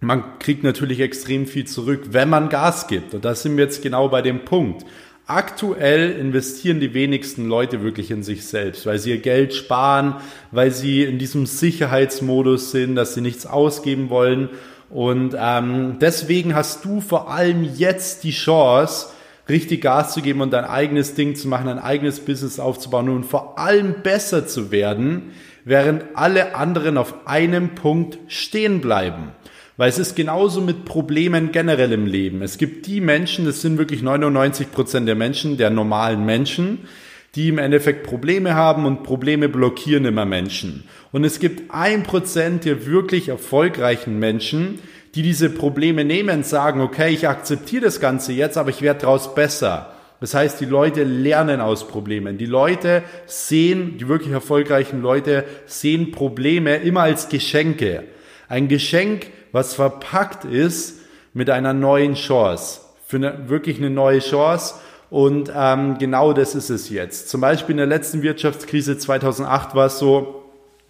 man 0.00 0.38
kriegt 0.38 0.64
natürlich 0.64 1.00
extrem 1.00 1.46
viel 1.46 1.66
zurück, 1.66 2.08
wenn 2.10 2.28
man 2.28 2.48
Gas 2.48 2.88
gibt. 2.88 3.14
Und 3.14 3.24
da 3.24 3.34
sind 3.34 3.56
wir 3.56 3.64
jetzt 3.64 3.82
genau 3.82 4.08
bei 4.08 4.22
dem 4.22 4.44
Punkt. 4.44 4.84
Aktuell 5.26 6.10
investieren 6.10 6.80
die 6.80 6.92
wenigsten 6.92 7.48
Leute 7.48 7.82
wirklich 7.82 8.10
in 8.10 8.22
sich 8.22 8.46
selbst, 8.46 8.84
weil 8.84 8.98
sie 8.98 9.08
ihr 9.08 9.22
Geld 9.22 9.54
sparen, 9.54 10.16
weil 10.50 10.70
sie 10.70 11.02
in 11.02 11.18
diesem 11.18 11.46
Sicherheitsmodus 11.46 12.72
sind, 12.72 12.94
dass 12.94 13.14
sie 13.14 13.22
nichts 13.22 13.46
ausgeben 13.46 14.10
wollen. 14.10 14.50
Und 14.90 15.34
ähm, 15.38 15.96
deswegen 15.98 16.54
hast 16.54 16.84
du 16.84 17.00
vor 17.00 17.30
allem 17.30 17.64
jetzt 17.64 18.24
die 18.24 18.32
Chance, 18.32 19.06
richtig 19.48 19.80
Gas 19.80 20.12
zu 20.12 20.20
geben 20.20 20.42
und 20.42 20.52
dein 20.52 20.66
eigenes 20.66 21.14
Ding 21.14 21.34
zu 21.36 21.48
machen, 21.48 21.68
ein 21.68 21.78
eigenes 21.78 22.20
Business 22.20 22.60
aufzubauen 22.60 23.08
und 23.08 23.24
vor 23.24 23.58
allem 23.58 24.02
besser 24.02 24.46
zu 24.46 24.70
werden, 24.70 25.32
während 25.64 26.04
alle 26.14 26.54
anderen 26.54 26.98
auf 26.98 27.26
einem 27.26 27.74
Punkt 27.74 28.18
stehen 28.28 28.82
bleiben. 28.82 29.32
Weil 29.76 29.88
es 29.88 29.98
ist 29.98 30.14
genauso 30.14 30.60
mit 30.60 30.84
Problemen 30.84 31.50
generell 31.50 31.92
im 31.92 32.06
Leben. 32.06 32.42
Es 32.42 32.58
gibt 32.58 32.86
die 32.86 33.00
Menschen, 33.00 33.44
das 33.44 33.60
sind 33.60 33.76
wirklich 33.76 34.02
99 34.02 34.70
Prozent 34.70 35.08
der 35.08 35.16
Menschen, 35.16 35.56
der 35.56 35.70
normalen 35.70 36.24
Menschen, 36.24 36.86
die 37.34 37.48
im 37.48 37.58
Endeffekt 37.58 38.06
Probleme 38.06 38.54
haben 38.54 38.86
und 38.86 39.02
Probleme 39.02 39.48
blockieren 39.48 40.04
immer 40.04 40.24
Menschen. 40.24 40.84
Und 41.10 41.24
es 41.24 41.40
gibt 41.40 41.74
ein 41.74 42.04
Prozent 42.04 42.64
der 42.64 42.86
wirklich 42.86 43.28
erfolgreichen 43.28 44.20
Menschen, 44.20 44.78
die 45.16 45.22
diese 45.22 45.50
Probleme 45.50 46.04
nehmen, 46.04 46.44
sagen, 46.44 46.80
okay, 46.80 47.12
ich 47.12 47.26
akzeptiere 47.26 47.84
das 47.84 48.00
Ganze 48.00 48.32
jetzt, 48.32 48.56
aber 48.56 48.70
ich 48.70 48.82
werde 48.82 49.00
daraus 49.00 49.34
besser. 49.34 49.92
Das 50.20 50.34
heißt, 50.34 50.60
die 50.60 50.64
Leute 50.64 51.02
lernen 51.02 51.60
aus 51.60 51.88
Problemen. 51.88 52.38
Die 52.38 52.46
Leute 52.46 53.02
sehen, 53.26 53.98
die 53.98 54.08
wirklich 54.08 54.32
erfolgreichen 54.32 55.02
Leute 55.02 55.44
sehen 55.66 56.12
Probleme 56.12 56.76
immer 56.76 57.02
als 57.02 57.28
Geschenke. 57.28 58.04
Ein 58.48 58.68
Geschenk, 58.68 59.26
was 59.54 59.74
verpackt 59.74 60.44
ist 60.44 60.98
mit 61.32 61.48
einer 61.48 61.72
neuen 61.72 62.14
Chance. 62.14 62.80
Für 63.06 63.18
eine, 63.18 63.48
wirklich 63.48 63.78
eine 63.78 63.88
neue 63.88 64.18
Chance. 64.18 64.74
Und 65.10 65.50
ähm, 65.54 65.96
genau 65.98 66.32
das 66.32 66.56
ist 66.56 66.70
es 66.70 66.90
jetzt. 66.90 67.28
Zum 67.28 67.40
Beispiel 67.40 67.74
in 67.74 67.76
der 67.76 67.86
letzten 67.86 68.22
Wirtschaftskrise 68.22 68.98
2008 68.98 69.76
war 69.76 69.86
es 69.86 70.00
so, 70.00 70.43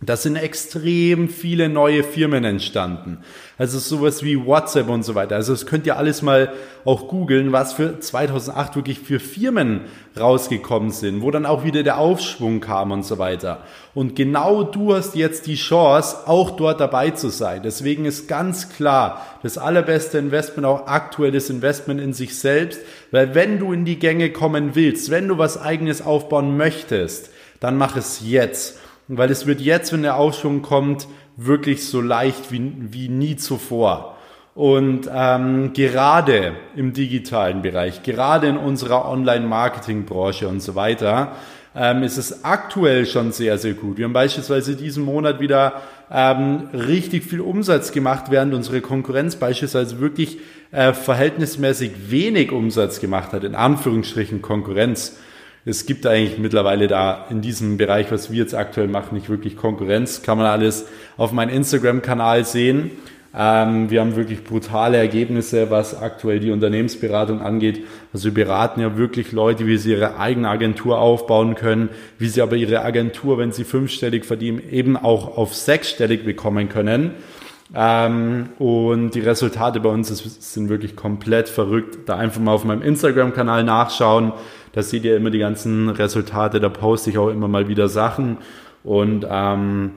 da 0.06 0.16
sind 0.16 0.34
extrem 0.34 1.28
viele 1.28 1.68
neue 1.68 2.02
Firmen 2.02 2.44
entstanden. 2.44 3.18
Also 3.56 3.78
sowas 3.78 4.24
wie 4.24 4.44
WhatsApp 4.44 4.88
und 4.88 5.04
so 5.04 5.14
weiter. 5.14 5.36
Also 5.36 5.52
das 5.52 5.66
könnt 5.66 5.86
ihr 5.86 5.96
alles 5.96 6.20
mal 6.20 6.52
auch 6.84 7.06
googeln, 7.06 7.52
was 7.52 7.74
für 7.74 8.00
2008 8.00 8.74
wirklich 8.74 8.98
für 8.98 9.20
Firmen 9.20 9.82
rausgekommen 10.18 10.90
sind, 10.90 11.22
wo 11.22 11.30
dann 11.30 11.46
auch 11.46 11.62
wieder 11.62 11.84
der 11.84 11.98
Aufschwung 11.98 12.60
kam 12.60 12.90
und 12.90 13.04
so 13.04 13.18
weiter. 13.18 13.60
Und 13.94 14.16
genau 14.16 14.64
du 14.64 14.94
hast 14.94 15.14
jetzt 15.14 15.46
die 15.46 15.54
Chance, 15.54 16.26
auch 16.26 16.50
dort 16.50 16.80
dabei 16.80 17.10
zu 17.10 17.28
sein. 17.28 17.62
Deswegen 17.62 18.04
ist 18.04 18.26
ganz 18.26 18.70
klar, 18.70 19.24
das 19.44 19.56
allerbeste 19.56 20.18
Investment 20.18 20.66
auch 20.66 20.88
aktuelles 20.88 21.50
Investment 21.50 22.00
in 22.00 22.12
sich 22.12 22.36
selbst, 22.36 22.80
weil 23.12 23.36
wenn 23.36 23.60
du 23.60 23.72
in 23.72 23.84
die 23.84 24.00
Gänge 24.00 24.30
kommen 24.30 24.74
willst, 24.74 25.10
wenn 25.10 25.28
du 25.28 25.38
was 25.38 25.60
eigenes 25.60 26.04
aufbauen 26.04 26.56
möchtest, 26.56 27.30
dann 27.60 27.76
mach 27.76 27.96
es 27.96 28.20
jetzt 28.24 28.80
weil 29.08 29.30
es 29.30 29.46
wird 29.46 29.60
jetzt, 29.60 29.92
wenn 29.92 30.02
der 30.02 30.16
Aufschwung 30.16 30.62
kommt, 30.62 31.06
wirklich 31.36 31.86
so 31.86 32.00
leicht 32.00 32.52
wie, 32.52 32.72
wie 32.78 33.08
nie 33.08 33.36
zuvor. 33.36 34.16
Und 34.54 35.10
ähm, 35.12 35.72
gerade 35.72 36.52
im 36.76 36.92
digitalen 36.92 37.62
Bereich, 37.62 38.04
gerade 38.04 38.46
in 38.46 38.56
unserer 38.56 39.08
Online-Marketing-Branche 39.08 40.46
und 40.46 40.60
so 40.60 40.76
weiter, 40.76 41.32
ähm, 41.74 42.04
ist 42.04 42.18
es 42.18 42.44
aktuell 42.44 43.04
schon 43.04 43.32
sehr, 43.32 43.58
sehr 43.58 43.74
gut. 43.74 43.98
Wir 43.98 44.04
haben 44.04 44.12
beispielsweise 44.12 44.76
diesen 44.76 45.04
Monat 45.04 45.40
wieder 45.40 45.82
ähm, 46.10 46.68
richtig 46.72 47.24
viel 47.24 47.40
Umsatz 47.40 47.90
gemacht, 47.90 48.26
während 48.30 48.54
unsere 48.54 48.80
Konkurrenz 48.80 49.34
beispielsweise 49.34 49.98
wirklich 49.98 50.38
äh, 50.70 50.92
verhältnismäßig 50.92 52.10
wenig 52.10 52.52
Umsatz 52.52 53.00
gemacht 53.00 53.32
hat, 53.32 53.42
in 53.42 53.56
Anführungsstrichen 53.56 54.40
Konkurrenz 54.40 55.16
es 55.66 55.86
gibt 55.86 56.06
eigentlich 56.06 56.38
mittlerweile 56.38 56.88
da 56.88 57.26
in 57.30 57.40
diesem 57.40 57.78
Bereich, 57.78 58.12
was 58.12 58.30
wir 58.30 58.38
jetzt 58.38 58.54
aktuell 58.54 58.88
machen, 58.88 59.14
nicht 59.14 59.30
wirklich 59.30 59.56
Konkurrenz. 59.56 60.22
Kann 60.22 60.36
man 60.36 60.46
alles 60.46 60.86
auf 61.16 61.32
meinem 61.32 61.54
Instagram-Kanal 61.54 62.44
sehen. 62.44 62.90
Ähm, 63.36 63.90
wir 63.90 64.00
haben 64.00 64.14
wirklich 64.14 64.44
brutale 64.44 64.98
Ergebnisse, 64.98 65.70
was 65.70 66.00
aktuell 66.00 66.38
die 66.38 66.50
Unternehmensberatung 66.50 67.40
angeht. 67.40 67.84
Also 68.12 68.26
wir 68.26 68.44
beraten 68.44 68.80
ja 68.80 68.96
wirklich 68.96 69.32
Leute, 69.32 69.66
wie 69.66 69.78
sie 69.78 69.92
ihre 69.92 70.18
eigene 70.18 70.48
Agentur 70.48 70.98
aufbauen 70.98 71.54
können, 71.54 71.88
wie 72.18 72.28
sie 72.28 72.42
aber 72.42 72.56
ihre 72.56 72.82
Agentur, 72.82 73.38
wenn 73.38 73.50
sie 73.50 73.64
fünfstellig 73.64 74.24
verdienen, 74.24 74.62
eben 74.70 74.96
auch 74.96 75.36
auf 75.36 75.54
sechsstellig 75.54 76.24
bekommen 76.24 76.68
können. 76.68 77.12
Ähm, 77.74 78.50
und 78.58 79.12
die 79.16 79.20
Resultate 79.20 79.80
bei 79.80 79.88
uns 79.88 80.08
sind 80.52 80.68
wirklich 80.68 80.94
komplett 80.94 81.48
verrückt. 81.48 82.06
Da 82.06 82.16
einfach 82.16 82.40
mal 82.40 82.52
auf 82.52 82.64
meinem 82.64 82.82
Instagram-Kanal 82.82 83.64
nachschauen. 83.64 84.32
Da 84.74 84.82
seht 84.82 85.04
ihr 85.04 85.16
immer 85.16 85.30
die 85.30 85.38
ganzen 85.38 85.88
Resultate. 85.88 86.58
Da 86.58 86.68
poste 86.68 87.10
ich 87.10 87.18
auch 87.18 87.28
immer 87.28 87.46
mal 87.46 87.68
wieder 87.68 87.88
Sachen. 87.88 88.38
Und 88.82 89.24
ähm, 89.30 89.92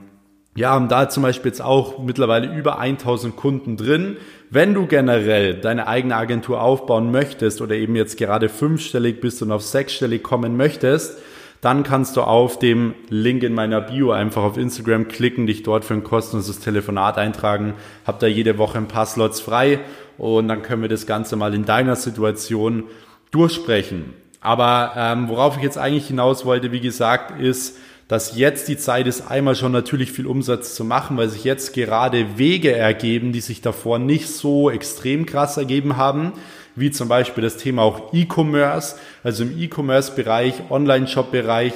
ja, 0.56 0.70
haben 0.70 0.88
da 0.88 1.10
zum 1.10 1.24
Beispiel 1.24 1.50
jetzt 1.50 1.62
auch 1.62 2.00
mittlerweile 2.00 2.56
über 2.56 2.78
1000 2.80 3.36
Kunden 3.36 3.76
drin. 3.76 4.18
Wenn 4.52 4.76
du 4.76 4.86
generell 4.86 5.56
deine 5.56 5.88
eigene 5.88 6.16
Agentur 6.16 6.62
aufbauen 6.62 7.12
möchtest 7.12 7.60
oder 7.62 7.76
eben 7.76 7.96
jetzt 7.96 8.18
gerade 8.18 8.50
fünfstellig 8.50 9.20
bist 9.20 9.42
und 9.42 9.52
auf 9.52 9.64
sechsstellig 9.64 10.22
kommen 10.22 10.56
möchtest, 10.56 11.20
dann 11.62 11.82
kannst 11.82 12.16
du 12.16 12.22
auf 12.22 12.60
dem 12.60 12.94
Link 13.10 13.42
in 13.42 13.56
meiner 13.56 13.82
Bio 13.82 14.12
einfach 14.12 14.44
auf 14.44 14.58
Instagram 14.58 15.08
klicken, 15.08 15.48
dich 15.48 15.64
dort 15.64 15.86
für 15.86 15.96
ein 15.96 16.04
kostenloses 16.04 16.60
Telefonat 16.60 17.18
eintragen. 17.18 17.74
Hab 18.06 18.20
da 18.20 18.28
jede 18.28 18.60
Woche 18.60 18.78
ein 18.78 18.88
paar 18.88 19.08
Slots 19.08 19.42
frei 19.42 19.80
und 20.20 20.48
dann 20.48 20.62
können 20.62 20.84
wir 20.84 20.90
das 20.90 21.08
Ganze 21.08 21.36
mal 21.36 21.56
in 21.56 21.66
deiner 21.66 21.96
Situation 21.96 22.84
durchsprechen. 23.32 24.14
Aber 24.42 24.94
ähm, 24.96 25.30
worauf 25.30 25.58
ich 25.58 25.64
jetzt 25.64 25.78
eigentlich 25.78 26.08
hinaus 26.08 26.46
wollte, 26.46 26.72
wie 26.72 26.80
gesagt, 26.80 27.40
ist, 27.40 27.78
dass 28.08 28.38
jetzt 28.38 28.70
die 28.70 28.78
Zeit 28.78 29.08
ist, 29.08 29.30
einmal 29.30 29.56
schon 29.56 29.72
natürlich 29.74 30.12
viel 30.12 30.28
Umsatz 30.28 30.76
zu 30.76 30.86
machen, 30.86 31.18
weil 31.18 31.28
sich 31.28 31.44
jetzt 31.44 31.74
gerade 31.74 32.38
Wege 32.38 32.74
ergeben, 32.74 33.34
die 33.34 33.42
sich 33.42 33.62
davor 33.62 34.00
nicht 34.00 34.30
so 34.30 34.70
extrem 34.70 35.26
krass 35.26 35.58
ergeben 35.58 35.98
haben 35.98 36.34
wie 36.78 36.92
zum 36.92 37.10
Beispiel 37.10 37.44
das 37.44 37.58
Thema 37.58 37.82
auch 37.82 38.14
E-Commerce, 38.14 38.96
also 39.24 39.44
im 39.44 39.60
E-Commerce-Bereich, 39.60 40.70
Online-Shop-Bereich, 40.70 41.74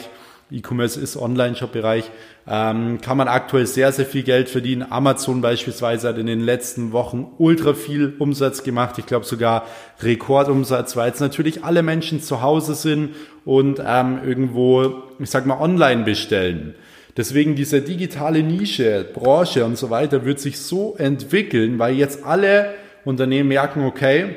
E-Commerce 0.52 1.00
ist 1.00 1.16
Online-Shop-Bereich, 1.16 2.12
ähm, 2.48 3.00
kann 3.02 3.18
man 3.18 3.28
aktuell 3.28 3.66
sehr, 3.66 3.92
sehr 3.92 4.06
viel 4.06 4.24
Geld 4.24 4.50
verdienen. 4.50 4.86
Amazon 4.90 5.42
beispielsweise 5.42 6.10
hat 6.10 6.18
in 6.18 6.26
den 6.26 6.42
letzten 6.42 6.92
Wochen 6.92 7.32
ultra 7.38 7.74
viel 7.74 8.14
Umsatz 8.20 8.64
gemacht. 8.64 8.98
Ich 8.98 9.06
glaube 9.06 9.26
sogar 9.26 9.66
Rekordumsatz, 10.02 10.98
weil 10.98 11.08
jetzt 11.08 11.22
natürlich 11.22 11.64
alle 11.64 11.84
Menschen 11.84 12.22
zu 12.22 12.42
Hause 12.42 12.76
sind 12.76 13.16
und 13.46 13.82
ähm, 13.86 14.20
irgendwo, 14.26 15.04
ich 15.20 15.30
sag 15.30 15.46
mal, 15.46 15.60
online 15.60 16.04
bestellen. 16.04 16.76
Deswegen 17.16 17.56
diese 17.56 17.82
digitale 17.82 18.44
Nische, 18.44 19.06
Branche 19.14 19.66
und 19.66 19.78
so 19.78 19.90
weiter 19.90 20.26
wird 20.26 20.40
sich 20.40 20.60
so 20.60 20.96
entwickeln, 20.98 21.80
weil 21.80 21.96
jetzt 21.96 22.26
alle 22.26 22.74
Unternehmen 23.06 23.50
merken, 23.50 23.86
okay, 23.86 24.36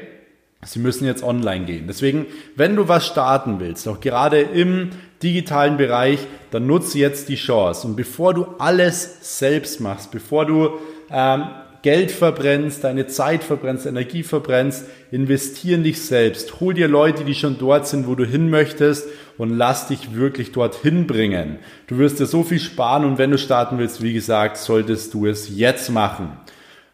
Sie 0.65 0.79
müssen 0.79 1.07
jetzt 1.07 1.23
online 1.23 1.67
gehen. 1.67 1.87
Deswegen, 1.87 2.27
wenn 2.57 2.77
du 2.77 2.89
was 2.89 3.07
starten 3.07 3.61
willst, 3.61 3.87
auch 3.89 4.01
gerade 4.01 4.41
im 4.41 4.91
digitalen 5.23 5.77
Bereich, 5.77 6.21
dann 6.51 6.67
nutze 6.67 6.99
jetzt 6.99 7.29
die 7.29 7.37
Chance. 7.37 7.87
Und 7.87 7.97
bevor 7.97 8.35
du 8.35 8.47
alles 8.59 9.39
selbst 9.39 9.81
machst, 9.81 10.11
bevor 10.11 10.47
du 10.47 10.71
ähm, 11.11 11.45
Geld 11.85 12.11
verbrennst, 12.11 12.83
deine 12.83 13.09
Zeit 13.09 13.45
verbrennst, 13.45 13.85
Energie 13.85 14.23
verbrennst, 14.23 14.87
investier 15.11 15.75
in 15.75 15.85
dich 15.85 16.01
selbst. 16.01 16.59
Hol 16.61 16.73
dir 16.73 16.89
Leute, 16.89 17.25
die 17.25 17.35
schon 17.35 17.59
dort 17.59 17.87
sind, 17.87 18.07
wo 18.07 18.15
du 18.15 18.25
hin 18.25 18.49
möchtest 18.49 19.07
und 19.37 19.51
lass 19.51 19.89
dich 19.89 20.15
wirklich 20.15 20.53
dorthin 20.53 21.07
bringen. 21.07 21.59
Du 21.87 21.99
wirst 21.99 22.21
dir 22.21 22.27
so 22.27 22.43
viel 22.43 22.59
sparen 22.59 23.05
und 23.05 23.19
wenn 23.19 23.31
du 23.31 23.37
starten 23.37 23.77
willst, 23.77 24.03
wie 24.03 24.15
gesagt, 24.15 24.57
solltest 24.57 25.13
du 25.13 25.27
es 25.27 25.55
jetzt 25.55 25.91
machen. 25.91 26.33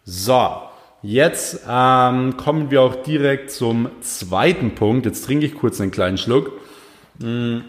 So, 0.05 0.57
Jetzt 1.02 1.62
ähm, 1.66 2.37
kommen 2.37 2.71
wir 2.71 2.83
auch 2.83 2.97
direkt 2.97 3.50
zum 3.50 3.88
zweiten 4.02 4.75
Punkt. 4.75 5.07
Jetzt 5.07 5.25
trinke 5.25 5.47
ich 5.47 5.54
kurz 5.54 5.80
einen 5.80 5.90
kleinen 5.90 6.19
Schluck. 6.19 6.52
Hm. 7.23 7.64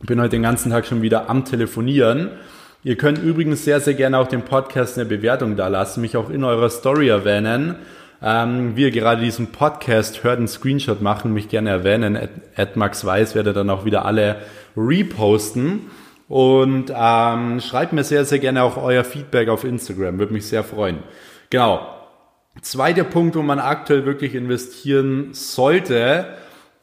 Bin 0.00 0.20
heute 0.20 0.30
den 0.30 0.42
ganzen 0.42 0.72
Tag 0.72 0.86
schon 0.86 1.02
wieder 1.02 1.30
am 1.30 1.44
Telefonieren. 1.44 2.30
Ihr 2.82 2.96
könnt 2.96 3.18
übrigens 3.18 3.64
sehr, 3.64 3.80
sehr 3.80 3.94
gerne 3.94 4.18
auch 4.18 4.26
dem 4.26 4.42
Podcast 4.42 4.98
eine 4.98 5.06
Bewertung 5.06 5.56
da 5.56 5.68
lassen, 5.68 6.00
mich 6.00 6.16
auch 6.16 6.30
in 6.30 6.42
eurer 6.42 6.70
Story 6.70 7.08
erwähnen. 7.08 7.76
Ähm, 8.20 8.74
wie 8.74 8.82
ihr 8.82 8.90
gerade 8.90 9.22
diesen 9.22 9.52
Podcast 9.52 10.24
hört, 10.24 10.38
einen 10.38 10.48
Screenshot 10.48 11.00
machen, 11.00 11.32
mich 11.32 11.48
gerne 11.48 11.70
erwähnen. 11.70 12.16
At, 12.16 12.30
at 12.56 12.76
Max 12.76 13.04
Weiß 13.04 13.36
werde 13.36 13.52
dann 13.52 13.70
auch 13.70 13.84
wieder 13.84 14.04
alle 14.04 14.36
reposten. 14.76 15.82
Und 16.28 16.92
ähm, 16.94 17.60
schreibt 17.60 17.92
mir 17.92 18.04
sehr, 18.04 18.24
sehr 18.24 18.38
gerne 18.38 18.62
auch 18.62 18.76
euer 18.76 19.04
Feedback 19.04 19.48
auf 19.48 19.64
Instagram. 19.64 20.18
Würde 20.18 20.34
mich 20.34 20.46
sehr 20.46 20.62
freuen. 20.62 20.98
Genau. 21.50 21.86
Zweiter 22.60 23.04
Punkt, 23.04 23.36
wo 23.36 23.42
man 23.42 23.60
aktuell 23.60 24.04
wirklich 24.04 24.34
investieren 24.34 25.28
sollte, 25.32 26.26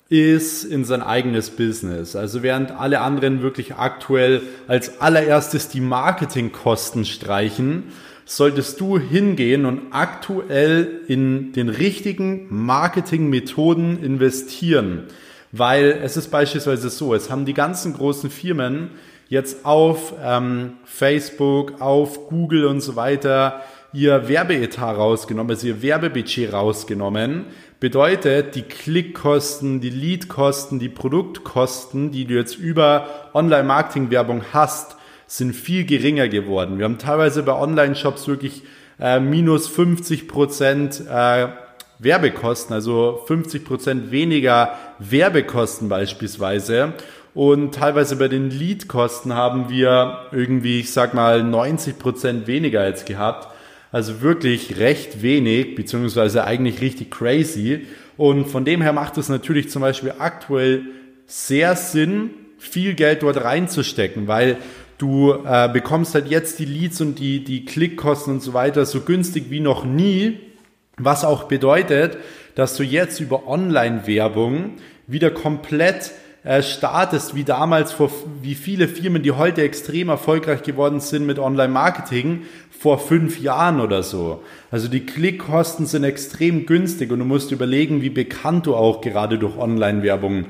ist 0.09 0.63
in 0.63 0.85
sein 0.85 1.01
eigenes 1.01 1.49
Business. 1.49 2.15
Also 2.15 2.43
während 2.43 2.71
alle 2.71 3.01
anderen 3.01 3.41
wirklich 3.41 3.75
aktuell 3.75 4.41
als 4.67 5.01
allererstes 5.01 5.67
die 5.67 5.81
Marketingkosten 5.81 7.05
streichen, 7.05 7.91
solltest 8.25 8.79
du 8.81 8.97
hingehen 8.97 9.65
und 9.65 9.91
aktuell 9.91 11.01
in 11.07 11.53
den 11.53 11.69
richtigen 11.69 12.47
Marketingmethoden 12.49 14.01
investieren. 14.03 15.03
Weil 15.51 15.99
es 16.03 16.17
ist 16.17 16.29
beispielsweise 16.31 16.89
so, 16.89 17.13
es 17.13 17.29
haben 17.29 17.45
die 17.45 17.53
ganzen 17.53 17.93
großen 17.93 18.29
Firmen 18.29 18.91
jetzt 19.27 19.65
auf 19.65 20.13
ähm, 20.23 20.73
Facebook, 20.83 21.81
auf 21.81 22.27
Google 22.27 22.65
und 22.65 22.81
so 22.81 22.95
weiter 22.95 23.61
ihr 23.95 24.27
Werbeetat 24.27 24.97
rausgenommen, 24.97 25.51
also 25.51 25.67
ihr 25.67 25.81
Werbebudget 25.81 26.51
rausgenommen. 26.51 27.45
Bedeutet, 27.79 28.55
die 28.55 28.63
Klickkosten, 28.63 29.79
die 29.79 29.89
Leadkosten, 29.89 30.79
die 30.79 30.89
Produktkosten, 30.89 32.11
die 32.11 32.25
du 32.25 32.35
jetzt 32.35 32.57
über 32.57 33.07
Online-Marketing-Werbung 33.33 34.43
hast, 34.53 34.97
sind 35.27 35.55
viel 35.55 35.85
geringer 35.85 36.27
geworden. 36.27 36.77
Wir 36.77 36.85
haben 36.85 36.97
teilweise 36.97 37.43
bei 37.43 37.53
Online-Shops 37.53 38.27
wirklich 38.27 38.63
äh, 38.99 39.19
minus 39.19 39.67
50 39.67 40.27
Prozent 40.27 41.01
äh, 41.09 41.47
Werbekosten, 41.99 42.73
also 42.73 43.23
50 43.25 43.63
Prozent 43.63 44.11
weniger 44.11 44.77
Werbekosten 44.99 45.87
beispielsweise. 45.87 46.93
Und 47.35 47.75
teilweise 47.75 48.15
bei 48.15 48.29
den 48.29 48.49
Leadkosten 48.49 49.33
haben 49.33 49.69
wir 49.69 50.19
irgendwie, 50.31 50.79
ich 50.79 50.93
sag 50.93 51.13
mal, 51.13 51.43
90 51.43 51.99
Prozent 51.99 52.47
weniger 52.47 52.79
als 52.79 53.03
gehabt. 53.03 53.49
Also 53.91 54.21
wirklich 54.21 54.79
recht 54.79 55.21
wenig, 55.21 55.75
beziehungsweise 55.75 56.45
eigentlich 56.45 56.79
richtig 56.79 57.11
crazy. 57.11 57.87
Und 58.15 58.45
von 58.45 58.63
dem 58.63 58.81
her 58.81 58.93
macht 58.93 59.17
es 59.17 59.27
natürlich 59.27 59.69
zum 59.69 59.81
Beispiel 59.81 60.13
aktuell 60.17 60.83
sehr 61.27 61.75
Sinn, 61.75 62.29
viel 62.57 62.93
Geld 62.93 63.21
dort 63.21 63.43
reinzustecken, 63.43 64.29
weil 64.29 64.55
du 64.97 65.33
äh, 65.33 65.67
bekommst 65.67 66.15
halt 66.15 66.29
jetzt 66.29 66.59
die 66.59 66.65
Leads 66.65 67.01
und 67.01 67.19
die, 67.19 67.43
die 67.43 67.65
Klickkosten 67.65 68.35
und 68.35 68.41
so 68.41 68.53
weiter 68.53 68.85
so 68.85 69.01
günstig 69.01 69.49
wie 69.49 69.59
noch 69.59 69.83
nie, 69.83 70.39
was 70.97 71.25
auch 71.25 71.43
bedeutet, 71.43 72.17
dass 72.55 72.77
du 72.77 72.83
jetzt 72.83 73.19
über 73.19 73.45
Online-Werbung 73.45 74.75
wieder 75.05 75.31
komplett 75.31 76.11
äh, 76.45 76.61
startest, 76.61 77.35
wie 77.35 77.43
damals 77.43 77.91
vor, 77.91 78.11
wie 78.41 78.55
viele 78.55 78.87
Firmen, 78.87 79.23
die 79.23 79.31
heute 79.31 79.63
extrem 79.63 80.09
erfolgreich 80.09 80.61
geworden 80.61 80.99
sind 80.99 81.25
mit 81.25 81.39
Online-Marketing, 81.39 82.43
vor 82.69 82.99
fünf 82.99 83.39
Jahren 83.41 83.81
oder 83.81 84.03
so. 84.03 84.43
Also 84.69 84.87
die 84.87 85.05
Klickkosten 85.05 85.87
sind 85.87 86.03
extrem 86.03 86.67
günstig 86.67 87.11
und 87.11 87.19
du 87.19 87.25
musst 87.25 87.51
überlegen, 87.51 88.03
wie 88.03 88.11
bekannt 88.11 88.67
du 88.67 88.75
auch 88.75 89.01
gerade 89.01 89.39
durch 89.39 89.57
Online-Werbung 89.57 90.45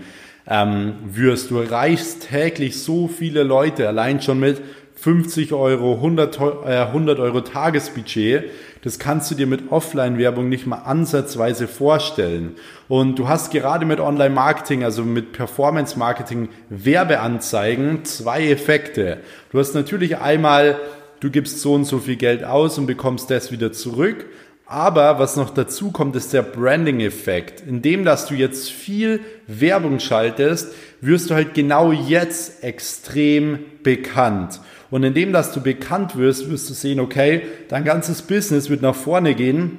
ähm, 0.48 0.96
wirst. 1.06 1.50
Du 1.50 1.60
erreichst 1.60 2.28
täglich 2.30 2.82
so 2.82 3.08
viele 3.08 3.44
Leute, 3.44 3.88
allein 3.88 4.22
schon 4.22 4.40
mit 4.40 4.62
50 4.96 5.54
Euro, 5.54 5.94
100, 5.96 6.40
äh, 6.66 6.78
100 6.88 7.20
Euro 7.20 7.42
Tagesbudget. 7.42 8.46
Das 8.86 9.00
kannst 9.00 9.32
du 9.32 9.36
dir 9.36 9.48
mit 9.48 9.72
Offline-Werbung 9.72 10.48
nicht 10.48 10.68
mal 10.68 10.78
ansatzweise 10.78 11.68
vorstellen. 11.68 12.56
Und 12.88 13.18
du 13.18 13.28
hast 13.28 13.52
gerade 13.52 13.84
mit 13.84 14.00
Online-Marketing, 14.00 14.84
also 14.84 15.04
mit 15.04 15.32
Performance-Marketing, 15.32 16.50
Werbeanzeigen 16.70 18.06
zwei 18.06 18.48
Effekte. 18.48 19.18
Du 19.52 19.58
hast 19.58 19.74
natürlich 19.74 20.20
einmal, 20.20 20.80
du 21.20 21.32
gibst 21.32 21.62
so 21.62 21.74
und 21.74 21.86
so 21.86 21.98
viel 21.98 22.16
Geld 22.16 22.44
aus 22.44 22.78
und 22.78 22.86
bekommst 22.86 23.32
das 23.32 23.52
wieder 23.52 23.72
zurück. 23.72 24.28
Aber 24.68 25.20
was 25.20 25.36
noch 25.36 25.52
dazu 25.52 25.92
kommt, 25.92 26.16
ist 26.16 26.34
der 26.34 26.42
Branding-Effekt. 26.42 27.64
Indem, 27.68 28.04
dass 28.04 28.26
du 28.26 28.34
jetzt 28.34 28.72
viel 28.72 29.20
Werbung 29.46 30.00
schaltest, 30.00 30.74
wirst 31.02 31.30
du 31.30 31.36
halt 31.36 31.54
genau 31.54 31.92
jetzt 31.92 32.64
extrem 32.64 33.60
bekannt. 33.84 34.60
Und 34.90 35.04
indem, 35.04 35.34
dass 35.34 35.52
du 35.52 35.62
bekannt 35.62 36.16
wirst, 36.16 36.50
wirst 36.50 36.70
du 36.70 36.74
sehen, 36.74 37.00
okay, 37.00 37.44
dein 37.70 37.84
ganzes 37.84 38.24
Business 38.24 38.70
wird 38.70 38.82
nach 38.82 38.96
vorne 38.96 39.36
gehen, 39.36 39.78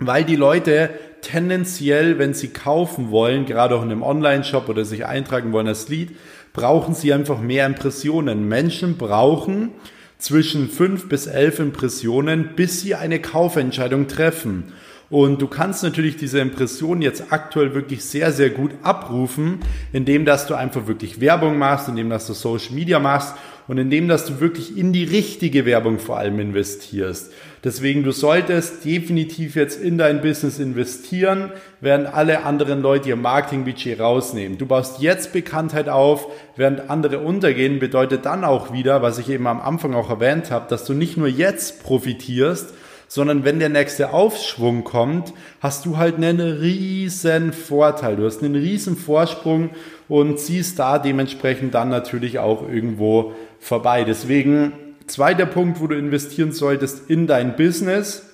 weil 0.00 0.24
die 0.24 0.36
Leute 0.36 0.90
tendenziell, 1.22 2.18
wenn 2.18 2.34
sie 2.34 2.48
kaufen 2.48 3.10
wollen, 3.10 3.46
gerade 3.46 3.76
auch 3.76 3.82
in 3.82 3.90
einem 3.90 4.02
Online-Shop 4.02 4.68
oder 4.68 4.84
sich 4.84 5.06
eintragen 5.06 5.52
wollen 5.52 5.68
als 5.68 5.88
Lead, 5.88 6.10
brauchen 6.52 6.94
sie 6.94 7.12
einfach 7.12 7.40
mehr 7.40 7.66
Impressionen. 7.66 8.48
Menschen 8.48 8.96
brauchen 8.96 9.70
zwischen 10.18 10.68
fünf 10.68 11.08
bis 11.08 11.26
elf 11.26 11.58
Impressionen, 11.58 12.50
bis 12.56 12.80
sie 12.80 12.94
eine 12.94 13.20
Kaufentscheidung 13.20 14.08
treffen. 14.08 14.72
Und 15.08 15.40
du 15.40 15.46
kannst 15.46 15.84
natürlich 15.84 16.16
diese 16.16 16.40
Impression 16.40 17.00
jetzt 17.00 17.30
aktuell 17.30 17.74
wirklich 17.74 18.04
sehr, 18.04 18.32
sehr 18.32 18.50
gut 18.50 18.72
abrufen, 18.82 19.60
indem 19.92 20.24
dass 20.24 20.46
du 20.46 20.54
einfach 20.54 20.88
wirklich 20.88 21.20
Werbung 21.20 21.58
machst, 21.58 21.88
indem 21.88 22.10
dass 22.10 22.26
du 22.26 22.32
Social 22.32 22.74
Media 22.74 22.98
machst 22.98 23.34
und 23.68 23.78
indem 23.78 24.08
dass 24.08 24.26
du 24.26 24.40
wirklich 24.40 24.76
in 24.76 24.92
die 24.92 25.04
richtige 25.04 25.64
Werbung 25.64 26.00
vor 26.00 26.18
allem 26.18 26.40
investierst. 26.40 27.32
Deswegen, 27.66 28.04
du 28.04 28.12
solltest 28.12 28.84
definitiv 28.84 29.56
jetzt 29.56 29.82
in 29.82 29.98
dein 29.98 30.20
Business 30.20 30.60
investieren, 30.60 31.50
während 31.80 32.06
alle 32.06 32.44
anderen 32.44 32.80
Leute 32.80 33.08
ihr 33.08 33.16
Marketingbudget 33.16 33.98
rausnehmen. 33.98 34.56
Du 34.56 34.66
baust 34.66 35.00
jetzt 35.00 35.32
Bekanntheit 35.32 35.88
auf, 35.88 36.28
während 36.54 36.88
andere 36.90 37.18
untergehen, 37.18 37.80
bedeutet 37.80 38.24
dann 38.24 38.44
auch 38.44 38.72
wieder, 38.72 39.02
was 39.02 39.18
ich 39.18 39.28
eben 39.30 39.48
am 39.48 39.60
Anfang 39.60 39.94
auch 39.94 40.10
erwähnt 40.10 40.52
habe, 40.52 40.66
dass 40.70 40.84
du 40.84 40.92
nicht 40.92 41.16
nur 41.16 41.26
jetzt 41.26 41.82
profitierst, 41.82 42.72
sondern 43.08 43.44
wenn 43.44 43.58
der 43.58 43.68
nächste 43.68 44.12
Aufschwung 44.12 44.84
kommt, 44.84 45.32
hast 45.58 45.86
du 45.86 45.96
halt 45.96 46.18
einen 46.18 46.38
riesen 46.38 47.52
Vorteil. 47.52 48.14
Du 48.14 48.26
hast 48.26 48.44
einen 48.44 48.54
riesen 48.54 48.96
Vorsprung 48.96 49.70
und 50.06 50.38
ziehst 50.38 50.78
da 50.78 51.00
dementsprechend 51.00 51.74
dann 51.74 51.88
natürlich 51.88 52.38
auch 52.38 52.62
irgendwo 52.68 53.32
vorbei. 53.58 54.04
Deswegen 54.04 54.72
zweiter 55.06 55.46
Punkt, 55.46 55.80
wo 55.80 55.86
du 55.86 55.96
investieren 55.96 56.52
solltest 56.52 57.10
in 57.10 57.26
dein 57.26 57.56
Business, 57.56 58.26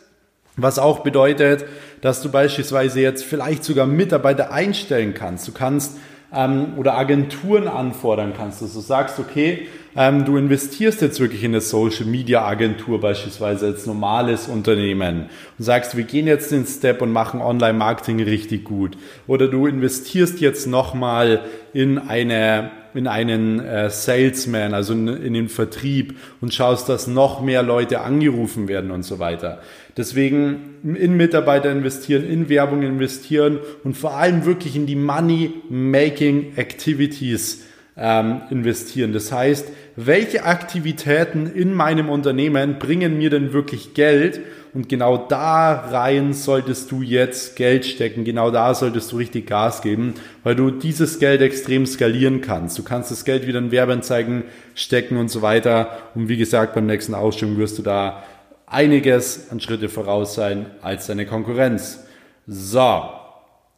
was 0.57 0.79
auch 0.79 1.01
bedeutet, 1.01 1.65
dass 2.01 2.21
du 2.23 2.31
beispielsweise 2.31 3.01
jetzt 3.01 3.25
vielleicht 3.25 3.65
sogar 3.65 3.87
Mitarbeiter 3.87 4.53
einstellen 4.53 5.15
kannst. 5.15 5.49
Du 5.49 5.53
kannst 5.53 5.99
ähm, 6.35 6.75
oder 6.77 6.97
Agenturen 6.97 7.69
anfordern 7.69 8.35
kannst, 8.37 8.63
dass 8.63 8.75
du 8.75 8.81
sagst, 8.81 9.19
okay, 9.19 9.69
ähm, 9.97 10.25
du 10.25 10.37
investierst 10.37 11.03
jetzt 11.03 11.21
wirklich 11.21 11.45
in 11.45 11.53
eine 11.53 11.61
Social 11.61 12.07
Media 12.07 12.45
Agentur 12.45 13.01
beispielsweise 13.01 13.67
als 13.67 13.87
normales 13.87 14.49
Unternehmen 14.49 15.27
und 15.59 15.65
sagst, 15.65 15.97
wir 15.97 16.05
gehen 16.05 16.27
jetzt 16.27 16.51
den 16.51 16.67
Step 16.67 17.03
und 17.03 17.13
machen 17.13 17.41
Online 17.41 17.79
Marketing 17.79 18.23
richtig 18.23 18.65
gut. 18.65 18.97
Oder 19.27 19.49
du 19.49 19.67
investierst 19.67 20.41
jetzt 20.41 20.67
nochmal 20.67 21.41
in 21.73 21.99
eine 21.99 22.71
in 22.95 23.07
einen 23.07 23.61
äh, 23.61 23.89
Salesman, 23.91 24.75
also 24.75 24.93
in, 24.93 25.09
in 25.09 25.35
den 25.35 25.49
Vertrieb 25.49 26.17
und 26.41 26.53
schaust, 26.53 26.89
dass 26.89 27.07
noch 27.07 27.41
mehr 27.41 27.63
Leute 27.63 28.01
angerufen 28.01 28.69
werden 28.69 28.91
und 28.91 29.03
so 29.03 29.19
weiter. 29.19 29.61
Deswegen 29.97 30.77
in 30.83 31.17
Mitarbeiter 31.17 31.71
investieren, 31.71 32.25
in 32.25 32.49
Werbung 32.49 32.83
investieren 32.83 33.61
und 33.85 33.97
vor 33.97 34.15
allem 34.15 34.45
wirklich 34.45 34.77
in 34.77 34.87
die 34.87 34.97
Money-Making 34.97 36.57
Activities 36.57 37.65
ähm, 37.97 38.43
investieren. 38.51 39.13
Das 39.13 39.33
heißt, 39.33 39.69
welche 39.97 40.45
Aktivitäten 40.45 41.47
in 41.47 41.75
meinem 41.75 42.09
Unternehmen 42.09 42.79
bringen 42.79 43.19
mir 43.19 43.31
denn 43.31 43.53
wirklich 43.53 43.95
Geld? 43.95 44.41
Und 44.75 44.89
genau 44.89 45.19
da 45.19 45.73
rein 45.73 46.33
solltest 46.33 46.91
du 46.91 47.03
jetzt 47.03 47.57
Geld 47.57 47.85
stecken. 47.85 48.25
Genau 48.25 48.51
da 48.51 48.75
solltest 48.75 49.13
du 49.13 49.19
richtig 49.19 49.47
Gas 49.47 49.83
geben, 49.83 50.15
weil 50.45 50.57
du 50.57 50.71
dieses 50.71 51.19
Geld 51.19 51.43
extrem 51.43 51.85
skalieren 51.85 52.41
kannst. 52.41 52.79
Du 52.79 52.83
kannst 52.83 53.11
das 53.11 53.27
Geld 53.27 53.47
wieder 53.47 53.59
in 53.59 53.71
Werbeanzeigen 53.71 54.45
stecken 54.75 55.19
und 55.19 55.31
so 55.31 55.43
weiter. 55.43 55.99
Und 56.15 56.31
wie 56.31 56.39
gesagt, 56.39 56.75
beim 56.75 56.87
nächsten 56.87 57.15
Ausstellung 57.15 57.59
wirst 57.59 57.79
du 57.79 57.83
da 57.83 58.23
einiges 58.65 59.51
an 59.51 59.61
Schritte 59.61 59.91
voraus 59.91 60.35
sein 60.35 60.67
als 60.81 61.07
deine 61.07 61.27
Konkurrenz. 61.27 62.05
So. 62.47 63.03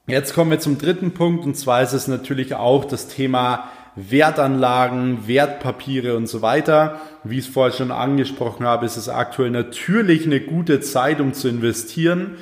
Jetzt 0.06 0.34
kommen 0.34 0.50
wir 0.50 0.60
zum 0.60 0.78
dritten 0.78 1.12
Punkt 1.12 1.44
und 1.46 1.56
zwar 1.56 1.82
ist 1.82 1.94
es 1.94 2.08
natürlich 2.08 2.54
auch 2.54 2.84
das 2.84 3.08
Thema 3.08 3.70
Wertanlagen, 3.96 5.28
Wertpapiere 5.28 6.16
und 6.16 6.26
so 6.26 6.42
weiter. 6.42 7.00
Wie 7.22 7.38
ich 7.38 7.46
es 7.46 7.52
vorher 7.52 7.76
schon 7.76 7.90
angesprochen 7.90 8.66
habe, 8.66 8.86
ist 8.86 8.96
es 8.96 9.08
aktuell 9.08 9.50
natürlich 9.50 10.26
eine 10.26 10.40
gute 10.40 10.80
Zeit, 10.80 11.20
um 11.20 11.32
zu 11.32 11.48
investieren. 11.48 12.36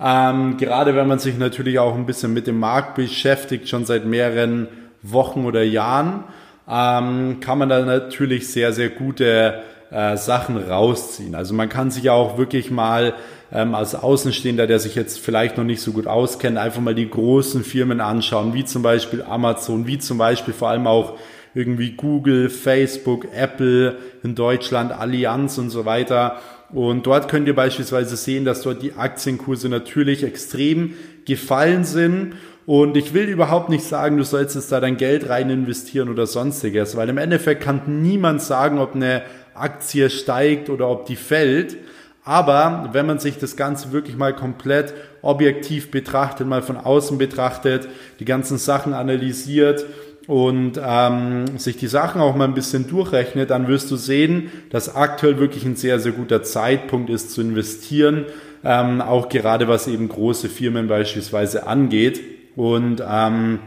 Ähm, 0.00 0.58
gerade 0.58 0.94
wenn 0.94 1.08
man 1.08 1.18
sich 1.18 1.38
natürlich 1.38 1.78
auch 1.78 1.94
ein 1.94 2.06
bisschen 2.06 2.32
mit 2.32 2.46
dem 2.46 2.60
Markt 2.60 2.94
beschäftigt, 2.94 3.68
schon 3.68 3.84
seit 3.84 4.04
mehreren 4.04 4.68
Wochen 5.02 5.44
oder 5.44 5.62
Jahren, 5.62 6.24
ähm, 6.68 7.40
kann 7.40 7.58
man 7.58 7.68
da 7.68 7.84
natürlich 7.84 8.48
sehr, 8.48 8.72
sehr 8.72 8.90
gute 8.90 9.62
äh, 9.90 10.16
Sachen 10.16 10.56
rausziehen. 10.56 11.34
Also 11.34 11.54
man 11.54 11.68
kann 11.68 11.90
sich 11.90 12.04
ja 12.04 12.12
auch 12.12 12.38
wirklich 12.38 12.70
mal 12.70 13.14
ähm, 13.52 13.74
als 13.74 13.94
Außenstehender, 13.94 14.66
der 14.66 14.78
sich 14.78 14.94
jetzt 14.94 15.18
vielleicht 15.18 15.56
noch 15.56 15.64
nicht 15.64 15.80
so 15.80 15.92
gut 15.92 16.06
auskennt, 16.06 16.58
einfach 16.58 16.80
mal 16.80 16.94
die 16.94 17.08
großen 17.08 17.64
Firmen 17.64 18.00
anschauen, 18.00 18.54
wie 18.54 18.64
zum 18.64 18.82
Beispiel 18.82 19.22
Amazon, 19.22 19.86
wie 19.86 19.98
zum 19.98 20.18
Beispiel 20.18 20.54
vor 20.54 20.68
allem 20.68 20.86
auch 20.86 21.18
irgendwie 21.54 21.92
Google, 21.92 22.50
Facebook, 22.50 23.28
Apple 23.34 23.96
in 24.22 24.34
Deutschland, 24.34 24.92
Allianz 24.92 25.58
und 25.58 25.70
so 25.70 25.84
weiter. 25.84 26.36
Und 26.70 27.06
dort 27.06 27.28
könnt 27.28 27.48
ihr 27.48 27.54
beispielsweise 27.54 28.16
sehen, 28.16 28.44
dass 28.44 28.62
dort 28.62 28.82
die 28.82 28.92
Aktienkurse 28.92 29.68
natürlich 29.68 30.22
extrem 30.22 30.94
gefallen 31.24 31.84
sind. 31.84 32.34
Und 32.66 32.98
ich 32.98 33.14
will 33.14 33.24
überhaupt 33.28 33.70
nicht 33.70 33.84
sagen, 33.84 34.18
du 34.18 34.24
sollst 34.24 34.54
jetzt 34.54 34.70
da 34.70 34.78
dein 34.78 34.98
Geld 34.98 35.30
rein 35.30 35.48
investieren 35.48 36.10
oder 36.10 36.26
sonstiges, 36.26 36.96
weil 36.96 37.08
im 37.08 37.16
Endeffekt 37.16 37.62
kann 37.62 38.02
niemand 38.02 38.42
sagen, 38.42 38.78
ob 38.78 38.94
eine 38.94 39.22
Aktie 39.60 40.10
steigt 40.10 40.70
oder 40.70 40.88
ob 40.88 41.06
die 41.06 41.16
fällt. 41.16 41.76
Aber 42.24 42.90
wenn 42.92 43.06
man 43.06 43.18
sich 43.18 43.38
das 43.38 43.56
Ganze 43.56 43.90
wirklich 43.92 44.16
mal 44.16 44.34
komplett 44.34 44.92
objektiv 45.22 45.90
betrachtet, 45.90 46.46
mal 46.46 46.60
von 46.60 46.76
außen 46.76 47.16
betrachtet, 47.16 47.88
die 48.20 48.26
ganzen 48.26 48.58
Sachen 48.58 48.92
analysiert 48.92 49.86
und 50.26 50.78
ähm, 50.84 51.56
sich 51.56 51.78
die 51.78 51.86
Sachen 51.86 52.20
auch 52.20 52.36
mal 52.36 52.44
ein 52.44 52.52
bisschen 52.52 52.86
durchrechnet, 52.86 53.48
dann 53.48 53.66
wirst 53.66 53.90
du 53.90 53.96
sehen, 53.96 54.52
dass 54.68 54.94
aktuell 54.94 55.38
wirklich 55.38 55.64
ein 55.64 55.76
sehr, 55.76 56.00
sehr 56.00 56.12
guter 56.12 56.42
Zeitpunkt 56.42 57.08
ist 57.08 57.30
zu 57.30 57.40
investieren, 57.40 58.26
ähm, 58.62 59.00
auch 59.00 59.30
gerade 59.30 59.66
was 59.66 59.88
eben 59.88 60.08
große 60.10 60.50
Firmen 60.50 60.86
beispielsweise 60.86 61.66
angeht. 61.66 62.20
Und 62.56 63.02
ähm, 63.08 63.60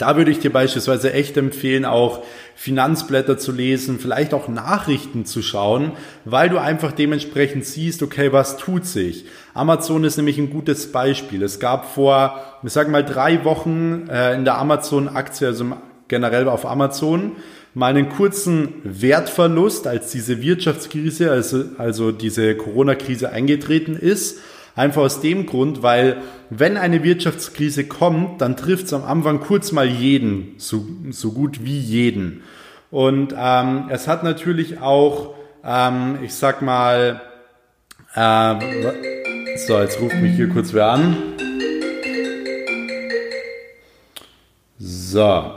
da 0.00 0.16
würde 0.16 0.30
ich 0.30 0.38
dir 0.38 0.52
beispielsweise 0.52 1.12
echt 1.12 1.36
empfehlen, 1.36 1.84
auch 1.84 2.22
Finanzblätter 2.56 3.36
zu 3.36 3.52
lesen, 3.52 3.98
vielleicht 3.98 4.32
auch 4.32 4.48
Nachrichten 4.48 5.26
zu 5.26 5.42
schauen, 5.42 5.92
weil 6.24 6.48
du 6.48 6.58
einfach 6.58 6.92
dementsprechend 6.92 7.64
siehst, 7.64 8.02
okay, 8.02 8.32
was 8.32 8.56
tut 8.56 8.86
sich. 8.86 9.26
Amazon 9.52 10.04
ist 10.04 10.16
nämlich 10.16 10.38
ein 10.38 10.50
gutes 10.50 10.90
Beispiel. 10.90 11.42
Es 11.42 11.60
gab 11.60 11.92
vor, 11.94 12.40
ich 12.62 12.72
sag 12.72 12.88
mal, 12.88 13.04
drei 13.04 13.44
Wochen 13.44 14.08
äh, 14.08 14.34
in 14.34 14.44
der 14.44 14.58
Amazon-Aktie, 14.58 15.46
also 15.46 15.66
generell 16.08 16.48
auf 16.48 16.64
Amazon 16.64 17.32
mal 17.74 17.88
einen 17.88 18.08
kurzen 18.08 18.74
Wertverlust, 18.84 19.86
als 19.86 20.12
diese 20.12 20.40
Wirtschaftskrise, 20.40 21.30
also, 21.30 21.64
also 21.76 22.12
diese 22.12 22.54
Corona-Krise 22.54 23.30
eingetreten 23.30 23.96
ist. 23.96 24.38
Einfach 24.76 25.02
aus 25.02 25.20
dem 25.20 25.46
Grund, 25.46 25.82
weil 25.82 26.16
wenn 26.50 26.76
eine 26.76 27.04
Wirtschaftskrise 27.04 27.84
kommt, 27.84 28.40
dann 28.40 28.56
trifft 28.56 28.86
es 28.86 28.92
am 28.92 29.04
Anfang 29.04 29.40
kurz 29.40 29.70
mal 29.70 29.86
jeden, 29.86 30.54
so, 30.58 30.84
so 31.10 31.30
gut 31.30 31.64
wie 31.64 31.78
jeden. 31.78 32.42
Und 32.90 33.34
ähm, 33.38 33.86
es 33.90 34.08
hat 34.08 34.24
natürlich 34.24 34.80
auch, 34.80 35.34
ähm, 35.64 36.18
ich 36.22 36.34
sag 36.34 36.60
mal, 36.60 37.20
äh, 38.14 38.54
so, 39.56 39.78
jetzt 39.78 40.00
ruft 40.00 40.16
mich 40.16 40.34
hier 40.34 40.48
kurz 40.48 40.72
wer 40.72 40.86
an. 40.86 41.16
So, 44.78 45.52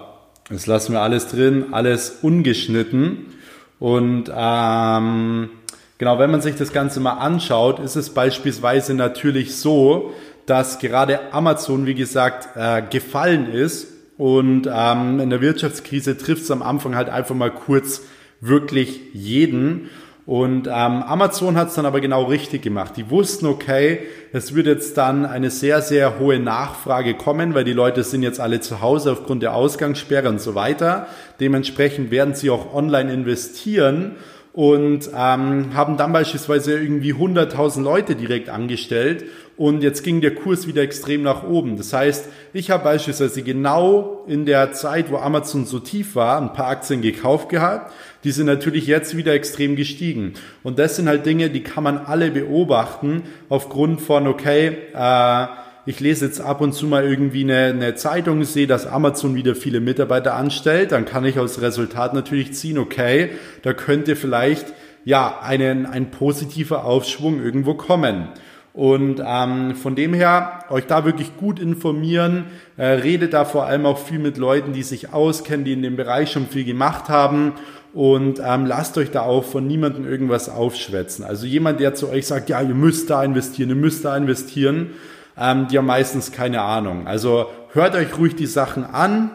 jetzt 0.51 0.67
lassen 0.67 0.93
wir 0.93 1.01
alles 1.01 1.27
drin, 1.27 1.67
alles 1.71 2.19
ungeschnitten. 2.21 3.33
Und 3.79 4.31
ähm, 4.35 5.49
genau, 5.97 6.19
wenn 6.19 6.31
man 6.31 6.41
sich 6.41 6.55
das 6.55 6.73
Ganze 6.73 6.99
mal 6.99 7.13
anschaut, 7.13 7.79
ist 7.79 7.95
es 7.95 8.09
beispielsweise 8.11 8.93
natürlich 8.93 9.55
so, 9.55 10.13
dass 10.45 10.79
gerade 10.79 11.33
Amazon, 11.33 11.85
wie 11.85 11.95
gesagt, 11.95 12.49
äh, 12.55 12.81
gefallen 12.81 13.51
ist. 13.51 13.87
Und 14.17 14.67
ähm, 14.73 15.19
in 15.19 15.29
der 15.29 15.41
Wirtschaftskrise 15.41 16.17
trifft 16.17 16.43
es 16.43 16.51
am 16.51 16.63
Anfang 16.63 16.95
halt 16.95 17.09
einfach 17.09 17.35
mal 17.35 17.51
kurz 17.51 18.01
wirklich 18.41 18.99
jeden. 19.13 19.89
Und 20.25 20.67
ähm, 20.67 21.03
Amazon 21.03 21.55
hat 21.55 21.69
es 21.69 21.75
dann 21.75 21.85
aber 21.85 22.01
genau 22.01 22.23
richtig 22.23 22.61
gemacht. 22.61 22.97
Die 22.97 23.09
wussten, 23.09 23.45
okay, 23.45 23.99
es 24.33 24.53
wird 24.53 24.67
jetzt 24.67 24.97
dann 24.97 25.25
eine 25.25 25.49
sehr, 25.49 25.81
sehr 25.81 26.19
hohe 26.19 26.37
Nachfrage 26.37 27.13
kommen, 27.13 27.53
weil 27.53 27.63
die 27.63 27.73
Leute 27.73 28.03
sind 28.03 28.23
jetzt 28.23 28.41
alle 28.41 28.59
zu 28.59 28.81
Hause 28.81 29.13
aufgrund 29.13 29.41
der 29.41 29.53
Ausgangssperre 29.53 30.27
und 30.27 30.41
so 30.41 30.53
weiter. 30.53 31.07
Dementsprechend 31.39 32.11
werden 32.11 32.33
sie 32.33 32.49
auch 32.49 32.73
online 32.73 33.13
investieren 33.13 34.15
und 34.57 35.11
ähm, 35.15 35.75
haben 35.75 35.97
dann 35.97 36.11
beispielsweise 36.11 36.79
irgendwie 36.79 37.13
100.000 37.13 37.83
Leute 37.83 38.15
direkt 38.15 38.49
angestellt 38.49 39.25
und 39.55 39.83
jetzt 39.83 40.03
ging 40.03 40.19
der 40.19 40.33
Kurs 40.33 40.65
wieder 40.65 40.81
extrem 40.81 41.21
nach 41.21 41.43
oben. 41.43 41.77
Das 41.77 41.93
heißt, 41.93 42.27
ich 42.53 42.71
habe 42.71 42.83
beispielsweise 42.83 43.43
genau 43.43 44.25
in 44.25 44.47
der 44.47 44.71
Zeit, 44.71 45.11
wo 45.11 45.17
Amazon 45.17 45.67
so 45.67 45.77
tief 45.77 46.15
war, 46.15 46.41
ein 46.41 46.53
paar 46.53 46.69
Aktien 46.69 47.03
gekauft 47.03 47.49
gehabt. 47.49 47.93
Die 48.23 48.31
sind 48.31 48.47
natürlich 48.47 48.87
jetzt 48.87 49.15
wieder 49.15 49.33
extrem 49.33 49.75
gestiegen. 49.75 50.33
Und 50.63 50.79
das 50.79 50.95
sind 50.95 51.07
halt 51.07 51.27
Dinge, 51.27 51.51
die 51.51 51.61
kann 51.61 51.83
man 51.83 51.99
alle 51.99 52.31
beobachten 52.31 53.25
aufgrund 53.49 54.01
von, 54.01 54.25
okay, 54.25 54.75
äh, 54.95 55.45
ich 55.87 56.01
lese 56.01 56.25
jetzt 56.25 56.41
ab 56.41 56.59
und 56.59 56.73
zu 56.73 56.85
mal 56.85 57.05
irgendwie 57.05 57.43
eine, 57.43 57.67
eine 57.67 57.95
Zeitung, 57.95 58.43
sehe, 58.43 58.67
dass 58.67 58.85
Amazon 58.85 59.35
wieder 59.35 59.55
viele 59.55 59.79
Mitarbeiter 59.79 60.35
anstellt, 60.35 60.91
dann 60.91 61.05
kann 61.05 61.23
ich 61.23 61.39
als 61.39 61.61
Resultat 61.61 62.13
natürlich 62.13 62.53
ziehen, 62.53 62.77
okay, 62.77 63.29
da 63.61 63.71
könnte 63.71 64.17
vielleicht 64.17 64.73
ja 65.05 65.39
einen, 65.41 65.85
ein 65.85 66.11
positiver 66.11 66.83
Aufschwung 66.83 67.41
irgendwo 67.41 67.73
kommen. 67.73 68.27
Und 68.73 69.23
ähm, 69.25 69.75
von 69.75 69.95
dem 69.95 70.13
her, 70.13 70.65
euch 70.69 70.85
da 70.87 71.05
wirklich 71.05 71.37
gut 71.37 71.57
informieren, 71.57 72.43
äh, 72.75 72.87
redet 72.87 73.31
da 73.31 73.45
vor 73.45 73.65
allem 73.65 73.85
auch 73.85 73.97
viel 73.97 74.19
mit 74.19 74.37
Leuten, 74.37 74.73
die 74.73 74.83
sich 74.83 75.13
auskennen, 75.13 75.63
die 75.63 75.71
in 75.71 75.83
dem 75.83 75.95
Bereich 75.95 76.31
schon 76.31 76.47
viel 76.47 76.65
gemacht 76.65 77.07
haben 77.07 77.53
und 77.93 78.41
ähm, 78.45 78.65
lasst 78.65 78.97
euch 78.97 79.09
da 79.09 79.21
auch 79.21 79.45
von 79.45 79.65
niemandem 79.65 80.05
irgendwas 80.05 80.49
aufschwätzen. 80.49 81.23
Also 81.23 81.47
jemand, 81.47 81.79
der 81.79 81.95
zu 81.95 82.09
euch 82.09 82.27
sagt, 82.27 82.49
ja, 82.49 82.61
ihr 82.61 82.75
müsst 82.75 83.09
da 83.09 83.23
investieren, 83.23 83.69
ihr 83.69 83.75
müsst 83.75 84.03
da 84.03 84.17
investieren, 84.17 84.91
ähm, 85.39 85.67
die 85.67 85.77
haben 85.77 85.85
meistens 85.85 86.31
keine 86.31 86.61
Ahnung. 86.61 87.07
Also 87.07 87.49
hört 87.73 87.95
euch 87.95 88.17
ruhig 88.17 88.35
die 88.35 88.45
Sachen 88.45 88.83
an, 88.83 89.31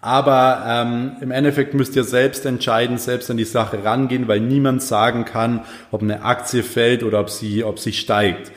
aber 0.00 0.64
ähm, 0.66 1.16
im 1.20 1.30
Endeffekt 1.30 1.74
müsst 1.74 1.96
ihr 1.96 2.04
selbst 2.04 2.44
entscheiden, 2.46 2.98
selbst 2.98 3.30
an 3.30 3.36
die 3.36 3.44
Sache 3.44 3.84
rangehen, 3.84 4.28
weil 4.28 4.40
niemand 4.40 4.82
sagen 4.82 5.24
kann, 5.24 5.64
ob 5.90 6.02
eine 6.02 6.22
Aktie 6.22 6.62
fällt 6.62 7.02
oder 7.02 7.20
ob 7.20 7.30
sie, 7.30 7.64
ob 7.64 7.78
sie 7.78 7.92
steigt. 7.92 8.52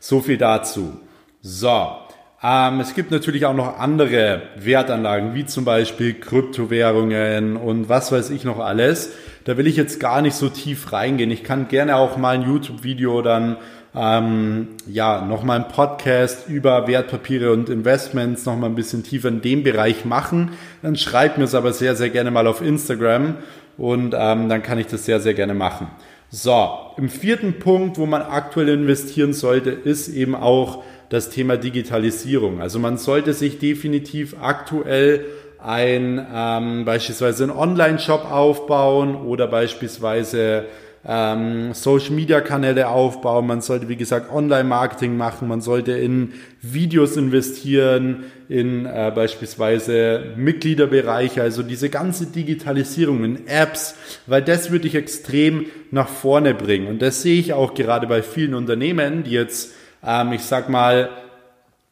So 0.00 0.20
viel 0.20 0.38
dazu. 0.38 1.00
So. 1.40 1.96
Ähm, 2.44 2.80
es 2.80 2.94
gibt 2.94 3.12
natürlich 3.12 3.46
auch 3.46 3.54
noch 3.54 3.78
andere 3.78 4.42
Wertanlagen, 4.56 5.34
wie 5.34 5.46
zum 5.46 5.64
Beispiel 5.64 6.14
Kryptowährungen 6.14 7.56
und 7.56 7.88
was 7.88 8.10
weiß 8.10 8.30
ich 8.30 8.42
noch 8.42 8.58
alles. 8.58 9.12
Da 9.44 9.56
will 9.56 9.68
ich 9.68 9.76
jetzt 9.76 10.00
gar 10.00 10.22
nicht 10.22 10.34
so 10.34 10.48
tief 10.48 10.92
reingehen. 10.92 11.30
Ich 11.30 11.44
kann 11.44 11.68
gerne 11.68 11.96
auch 11.96 12.16
mal 12.16 12.34
ein 12.34 12.42
YouTube-Video 12.42 13.22
dann 13.22 13.58
ähm, 13.94 14.68
ja, 14.86 15.24
nochmal 15.24 15.60
einen 15.60 15.68
Podcast 15.68 16.48
über 16.48 16.86
Wertpapiere 16.86 17.52
und 17.52 17.68
Investments 17.68 18.46
nochmal 18.46 18.70
ein 18.70 18.74
bisschen 18.74 19.02
tiefer 19.02 19.28
in 19.28 19.42
dem 19.42 19.62
Bereich 19.62 20.04
machen, 20.04 20.52
dann 20.82 20.96
schreibt 20.96 21.38
mir 21.38 21.44
es 21.44 21.54
aber 21.54 21.72
sehr, 21.72 21.94
sehr 21.94 22.10
gerne 22.10 22.30
mal 22.30 22.46
auf 22.46 22.62
Instagram 22.62 23.36
und 23.76 24.14
ähm, 24.16 24.48
dann 24.48 24.62
kann 24.62 24.78
ich 24.78 24.86
das 24.86 25.04
sehr, 25.04 25.20
sehr 25.20 25.34
gerne 25.34 25.54
machen. 25.54 25.88
So, 26.30 26.66
im 26.96 27.10
vierten 27.10 27.58
Punkt, 27.58 27.98
wo 27.98 28.06
man 28.06 28.22
aktuell 28.22 28.70
investieren 28.70 29.34
sollte, 29.34 29.70
ist 29.70 30.08
eben 30.08 30.34
auch 30.34 30.82
das 31.10 31.28
Thema 31.28 31.58
Digitalisierung. 31.58 32.62
Also 32.62 32.78
man 32.78 32.96
sollte 32.96 33.34
sich 33.34 33.58
definitiv 33.58 34.36
aktuell 34.40 35.26
ein 35.58 36.26
ähm, 36.34 36.86
beispielsweise 36.86 37.44
einen 37.44 37.52
Online-Shop 37.52 38.30
aufbauen 38.30 39.14
oder 39.14 39.46
beispielsweise 39.46 40.64
ähm, 41.04 41.74
Social 41.74 42.12
Media 42.12 42.40
Kanäle 42.40 42.88
aufbauen, 42.88 43.46
man 43.46 43.60
sollte 43.60 43.88
wie 43.88 43.96
gesagt 43.96 44.32
Online 44.32 44.64
Marketing 44.64 45.16
machen, 45.16 45.48
man 45.48 45.60
sollte 45.60 45.92
in 45.92 46.34
Videos 46.60 47.16
investieren, 47.16 48.24
in 48.48 48.86
äh, 48.86 49.10
beispielsweise 49.14 50.34
Mitgliederbereiche, 50.36 51.42
also 51.42 51.62
diese 51.62 51.88
ganze 51.88 52.26
Digitalisierung 52.26 53.24
in 53.24 53.48
Apps, 53.48 53.96
weil 54.26 54.42
das 54.42 54.70
würde 54.70 54.86
ich 54.86 54.94
extrem 54.94 55.66
nach 55.90 56.08
vorne 56.08 56.54
bringen. 56.54 56.86
Und 56.86 57.02
das 57.02 57.22
sehe 57.22 57.40
ich 57.40 57.52
auch 57.52 57.74
gerade 57.74 58.06
bei 58.06 58.22
vielen 58.22 58.54
Unternehmen, 58.54 59.24
die 59.24 59.32
jetzt, 59.32 59.72
ähm, 60.06 60.32
ich 60.32 60.42
sag 60.42 60.68
mal, 60.68 61.08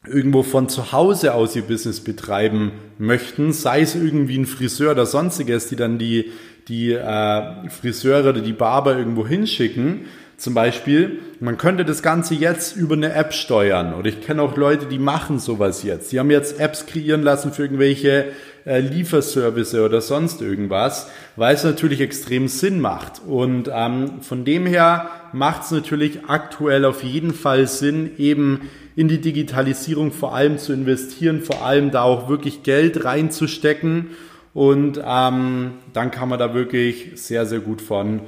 irgendwo 0.07 0.43
von 0.43 0.69
zu 0.69 0.93
Hause 0.93 1.35
aus 1.35 1.55
ihr 1.55 1.63
Business 1.63 2.01
betreiben 2.01 2.73
möchten, 2.99 3.53
sei 3.53 3.83
es 3.83 3.95
irgendwie 3.95 4.39
ein 4.39 4.47
Friseur 4.47 4.93
oder 4.93 5.07
sonstiges, 5.07 5.69
die 5.69 5.77
dann 5.77 5.99
die 5.99 6.31
die 6.69 6.93
äh, 6.93 7.69
Friseure 7.69 8.31
oder 8.31 8.41
die 8.41 8.53
Barber 8.53 8.97
irgendwo 8.97 9.27
hinschicken. 9.27 10.03
Zum 10.41 10.55
Beispiel, 10.55 11.19
man 11.39 11.59
könnte 11.59 11.85
das 11.85 12.03
Ganze 12.03 12.35
jetzt 12.35 12.75
über 12.75 12.95
eine 12.95 13.13
App 13.13 13.35
steuern. 13.35 13.93
Oder 13.93 14.09
ich 14.09 14.23
kenne 14.23 14.41
auch 14.41 14.57
Leute, 14.57 14.87
die 14.87 14.99
machen 14.99 15.39
sowas 15.39 15.83
jetzt. 15.83 16.13
Die 16.13 16.19
haben 16.19 16.31
jetzt 16.31 16.59
Apps 16.59 16.87
kreieren 16.87 17.23
lassen 17.23 17.53
für 17.53 17.61
irgendwelche 17.61 18.29
äh, 18.65 18.81
Lieferservice 18.81 19.75
oder 19.75 20.01
sonst 20.01 20.41
irgendwas, 20.41 21.11
weil 21.37 21.55
es 21.55 21.63
natürlich 21.63 22.01
extrem 22.01 22.49
Sinn 22.49 22.81
macht. 22.81 23.21
Und 23.27 23.71
ähm, 23.71 24.23
von 24.23 24.47
dem 24.47 24.65
her 24.65 25.11
macht 25.35 25.65
es 25.65 25.73
natürlich 25.73 26.21
aktuell 26.27 26.87
auf 26.87 27.05
jeden 27.05 27.35
Fall 27.35 27.67
Sinn, 27.67 28.13
eben 28.17 28.71
in 28.97 29.09
die 29.09 29.21
Digitalisierung 29.21 30.11
vor 30.11 30.35
allem 30.35 30.57
zu 30.57 30.73
investieren, 30.73 31.43
vor 31.43 31.67
allem 31.67 31.91
da 31.91 32.01
auch 32.05 32.31
wirklich 32.31 32.63
Geld 32.63 33.05
reinzustecken 33.05 34.07
und 34.55 35.03
ähm, 35.05 35.73
dann 35.93 36.11
kann 36.11 36.31
man 36.31 36.39
da 36.39 36.55
wirklich 36.55 37.11
sehr, 37.17 37.45
sehr 37.45 37.61
gut 37.61 37.83
von 37.83 38.23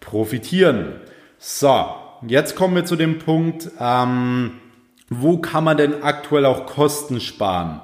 profitieren. 0.00 0.94
So, 1.40 1.86
jetzt 2.26 2.56
kommen 2.56 2.74
wir 2.74 2.84
zu 2.84 2.96
dem 2.96 3.20
Punkt, 3.20 3.70
ähm, 3.78 4.54
wo 5.08 5.38
kann 5.38 5.62
man 5.62 5.76
denn 5.76 6.02
aktuell 6.02 6.44
auch 6.44 6.66
Kosten 6.66 7.20
sparen? 7.20 7.80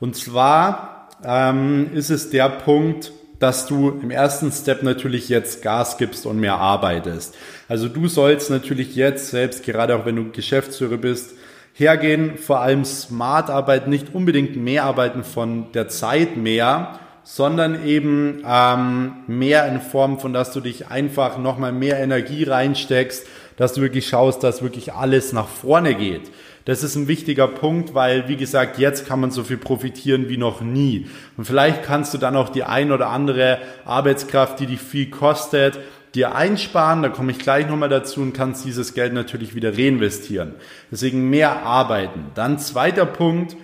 Und 0.00 0.16
zwar 0.16 1.10
ähm, 1.22 1.90
ist 1.92 2.08
es 2.08 2.30
der 2.30 2.48
Punkt, 2.48 3.12
dass 3.38 3.66
du 3.66 3.90
im 3.90 4.10
ersten 4.10 4.50
Step 4.50 4.82
natürlich 4.82 5.28
jetzt 5.28 5.62
Gas 5.62 5.98
gibst 5.98 6.24
und 6.24 6.40
mehr 6.40 6.54
arbeitest. 6.54 7.34
Also 7.68 7.88
du 7.88 8.08
sollst 8.08 8.48
natürlich 8.48 8.96
jetzt 8.96 9.28
selbst, 9.28 9.64
gerade 9.64 9.96
auch 9.96 10.06
wenn 10.06 10.16
du 10.16 10.30
Geschäftsführer 10.30 10.96
bist, 10.96 11.34
hergehen, 11.74 12.38
vor 12.38 12.60
allem 12.60 12.86
smart 12.86 13.50
arbeiten, 13.50 13.90
nicht 13.90 14.14
unbedingt 14.14 14.56
mehr 14.56 14.84
arbeiten 14.84 15.24
von 15.24 15.72
der 15.72 15.88
Zeit 15.88 16.38
mehr, 16.38 17.00
sondern 17.24 17.86
eben 17.86 18.42
ähm, 18.46 19.14
mehr 19.26 19.66
in 19.66 19.80
Form 19.80 20.20
von, 20.20 20.32
dass 20.32 20.52
du 20.52 20.60
dich 20.60 20.88
einfach 20.88 21.38
nochmal 21.38 21.72
mehr 21.72 21.98
Energie 21.98 22.44
reinsteckst, 22.44 23.26
dass 23.56 23.72
du 23.72 23.80
wirklich 23.80 24.06
schaust, 24.06 24.42
dass 24.42 24.62
wirklich 24.62 24.92
alles 24.92 25.32
nach 25.32 25.48
vorne 25.48 25.94
geht. 25.94 26.30
Das 26.66 26.82
ist 26.82 26.96
ein 26.96 27.08
wichtiger 27.08 27.48
Punkt, 27.48 27.94
weil, 27.94 28.28
wie 28.28 28.36
gesagt, 28.36 28.78
jetzt 28.78 29.06
kann 29.06 29.20
man 29.20 29.30
so 29.30 29.42
viel 29.42 29.58
profitieren 29.58 30.28
wie 30.28 30.38
noch 30.38 30.60
nie. 30.60 31.06
Und 31.36 31.44
vielleicht 31.44 31.82
kannst 31.82 32.14
du 32.14 32.18
dann 32.18 32.36
auch 32.36 32.48
die 32.48 32.64
ein 32.64 32.90
oder 32.90 33.08
andere 33.08 33.58
Arbeitskraft, 33.84 34.60
die 34.60 34.66
dich 34.66 34.80
viel 34.80 35.10
kostet, 35.10 35.78
dir 36.14 36.34
einsparen, 36.34 37.02
da 37.02 37.08
komme 37.08 37.32
ich 37.32 37.38
gleich 37.38 37.68
nochmal 37.68 37.88
dazu 37.88 38.20
und 38.20 38.32
kannst 38.32 38.64
dieses 38.64 38.94
Geld 38.94 39.12
natürlich 39.12 39.54
wieder 39.54 39.76
reinvestieren. 39.76 40.54
Deswegen 40.90 41.28
mehr 41.28 41.64
arbeiten. 41.64 42.26
Dann 42.34 42.58
zweiter 42.58 43.04
Punkt 43.04 43.56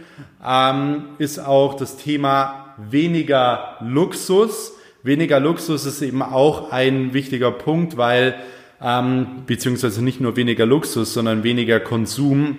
ähm, 0.45 1.05
ist 1.19 1.39
auch 1.39 1.75
das 1.75 1.97
Thema 1.97 2.60
weniger 2.89 3.77
Luxus. 3.81 4.73
Weniger 5.03 5.41
Luxus 5.41 5.87
ist 5.87 6.03
eben 6.03 6.23
auch 6.23 6.73
ein 6.73 7.13
wichtiger 7.15 7.51
Punkt, 7.51 7.97
weil, 7.97 8.35
ähm, 8.83 9.45
beziehungsweise 9.47 10.03
nicht 10.05 10.21
nur 10.21 10.37
weniger 10.37 10.67
Luxus, 10.67 11.15
sondern 11.15 11.43
weniger 11.43 11.81
Konsum, 11.81 12.59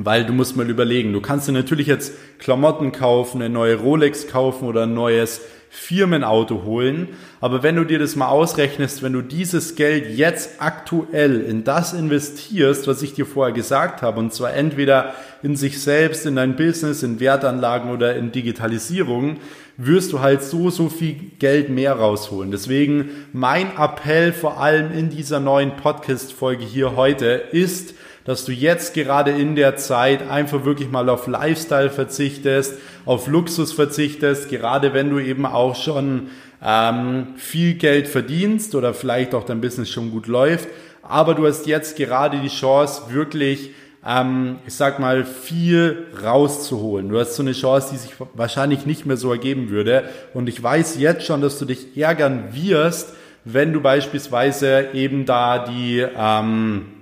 Weil 0.00 0.24
du 0.24 0.32
musst 0.32 0.56
mal 0.56 0.70
überlegen, 0.70 1.12
du 1.12 1.20
kannst 1.20 1.48
dir 1.48 1.52
natürlich 1.52 1.88
jetzt 1.88 2.12
Klamotten 2.38 2.92
kaufen, 2.92 3.42
eine 3.42 3.52
neue 3.52 3.74
Rolex 3.74 4.28
kaufen 4.28 4.68
oder 4.68 4.84
ein 4.84 4.94
neues 4.94 5.40
Firmenauto 5.70 6.64
holen. 6.64 7.08
Aber 7.40 7.62
wenn 7.62 7.76
du 7.76 7.84
dir 7.84 7.98
das 7.98 8.16
mal 8.16 8.28
ausrechnest, 8.28 9.02
wenn 9.02 9.12
du 9.12 9.22
dieses 9.22 9.74
Geld 9.74 10.16
jetzt 10.16 10.60
aktuell 10.60 11.40
in 11.40 11.64
das 11.64 11.92
investierst, 11.92 12.86
was 12.86 13.02
ich 13.02 13.14
dir 13.14 13.26
vorher 13.26 13.54
gesagt 13.54 14.02
habe, 14.02 14.18
und 14.18 14.32
zwar 14.32 14.54
entweder 14.54 15.14
in 15.42 15.56
sich 15.56 15.80
selbst, 15.80 16.26
in 16.26 16.36
dein 16.36 16.56
Business, 16.56 17.02
in 17.02 17.20
Wertanlagen 17.20 17.90
oder 17.90 18.16
in 18.16 18.32
Digitalisierung, 18.32 19.38
wirst 19.76 20.12
du 20.12 20.20
halt 20.20 20.42
so, 20.42 20.70
so 20.70 20.88
viel 20.88 21.14
Geld 21.38 21.70
mehr 21.70 21.92
rausholen. 21.92 22.50
Deswegen 22.50 23.10
mein 23.32 23.76
Appell 23.78 24.32
vor 24.32 24.60
allem 24.60 24.90
in 24.90 25.08
dieser 25.08 25.38
neuen 25.38 25.76
Podcast-Folge 25.76 26.64
hier 26.64 26.96
heute 26.96 27.26
ist, 27.26 27.94
dass 28.28 28.44
du 28.44 28.52
jetzt 28.52 28.92
gerade 28.92 29.30
in 29.30 29.56
der 29.56 29.76
Zeit 29.76 30.28
einfach 30.28 30.66
wirklich 30.66 30.90
mal 30.90 31.08
auf 31.08 31.26
Lifestyle 31.28 31.88
verzichtest, 31.88 32.74
auf 33.06 33.26
Luxus 33.26 33.72
verzichtest, 33.72 34.50
gerade 34.50 34.92
wenn 34.92 35.08
du 35.08 35.18
eben 35.18 35.46
auch 35.46 35.74
schon 35.74 36.28
ähm, 36.62 37.28
viel 37.36 37.76
Geld 37.76 38.06
verdienst 38.06 38.74
oder 38.74 38.92
vielleicht 38.92 39.34
auch 39.34 39.44
dein 39.44 39.62
Business 39.62 39.88
schon 39.88 40.10
gut 40.10 40.26
läuft. 40.26 40.68
Aber 41.00 41.32
du 41.34 41.46
hast 41.46 41.66
jetzt 41.66 41.96
gerade 41.96 42.38
die 42.40 42.48
Chance, 42.48 43.04
wirklich, 43.08 43.70
ähm, 44.06 44.58
ich 44.66 44.74
sag 44.74 44.98
mal, 44.98 45.24
viel 45.24 46.08
rauszuholen. 46.22 47.08
Du 47.08 47.18
hast 47.18 47.34
so 47.34 47.42
eine 47.42 47.52
Chance, 47.52 47.88
die 47.92 47.96
sich 47.96 48.12
wahrscheinlich 48.34 48.84
nicht 48.84 49.06
mehr 49.06 49.16
so 49.16 49.32
ergeben 49.32 49.70
würde. 49.70 50.04
Und 50.34 50.50
ich 50.50 50.62
weiß 50.62 50.98
jetzt 50.98 51.24
schon, 51.24 51.40
dass 51.40 51.58
du 51.58 51.64
dich 51.64 51.96
ärgern 51.96 52.48
wirst, 52.52 53.08
wenn 53.46 53.72
du 53.72 53.80
beispielsweise 53.80 54.88
eben 54.92 55.24
da 55.24 55.64
die, 55.64 56.04
ähm, 56.14 56.97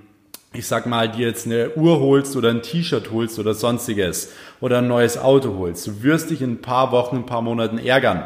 ich 0.57 0.67
sag 0.67 0.85
mal, 0.87 1.09
dir 1.09 1.27
jetzt 1.27 1.45
eine 1.45 1.71
Uhr 1.75 1.99
holst 1.99 2.35
oder 2.35 2.49
ein 2.49 2.61
T-Shirt 2.61 3.11
holst 3.11 3.37
oder 3.39 3.53
sonstiges 3.53 4.33
oder 4.59 4.79
ein 4.79 4.87
neues 4.87 5.17
Auto 5.17 5.57
holst. 5.57 5.87
Du 5.87 6.03
wirst 6.03 6.29
dich 6.29 6.41
in 6.41 6.53
ein 6.53 6.61
paar 6.61 6.91
Wochen, 6.91 7.17
ein 7.17 7.25
paar 7.25 7.41
Monaten 7.41 7.77
ärgern. 7.77 8.23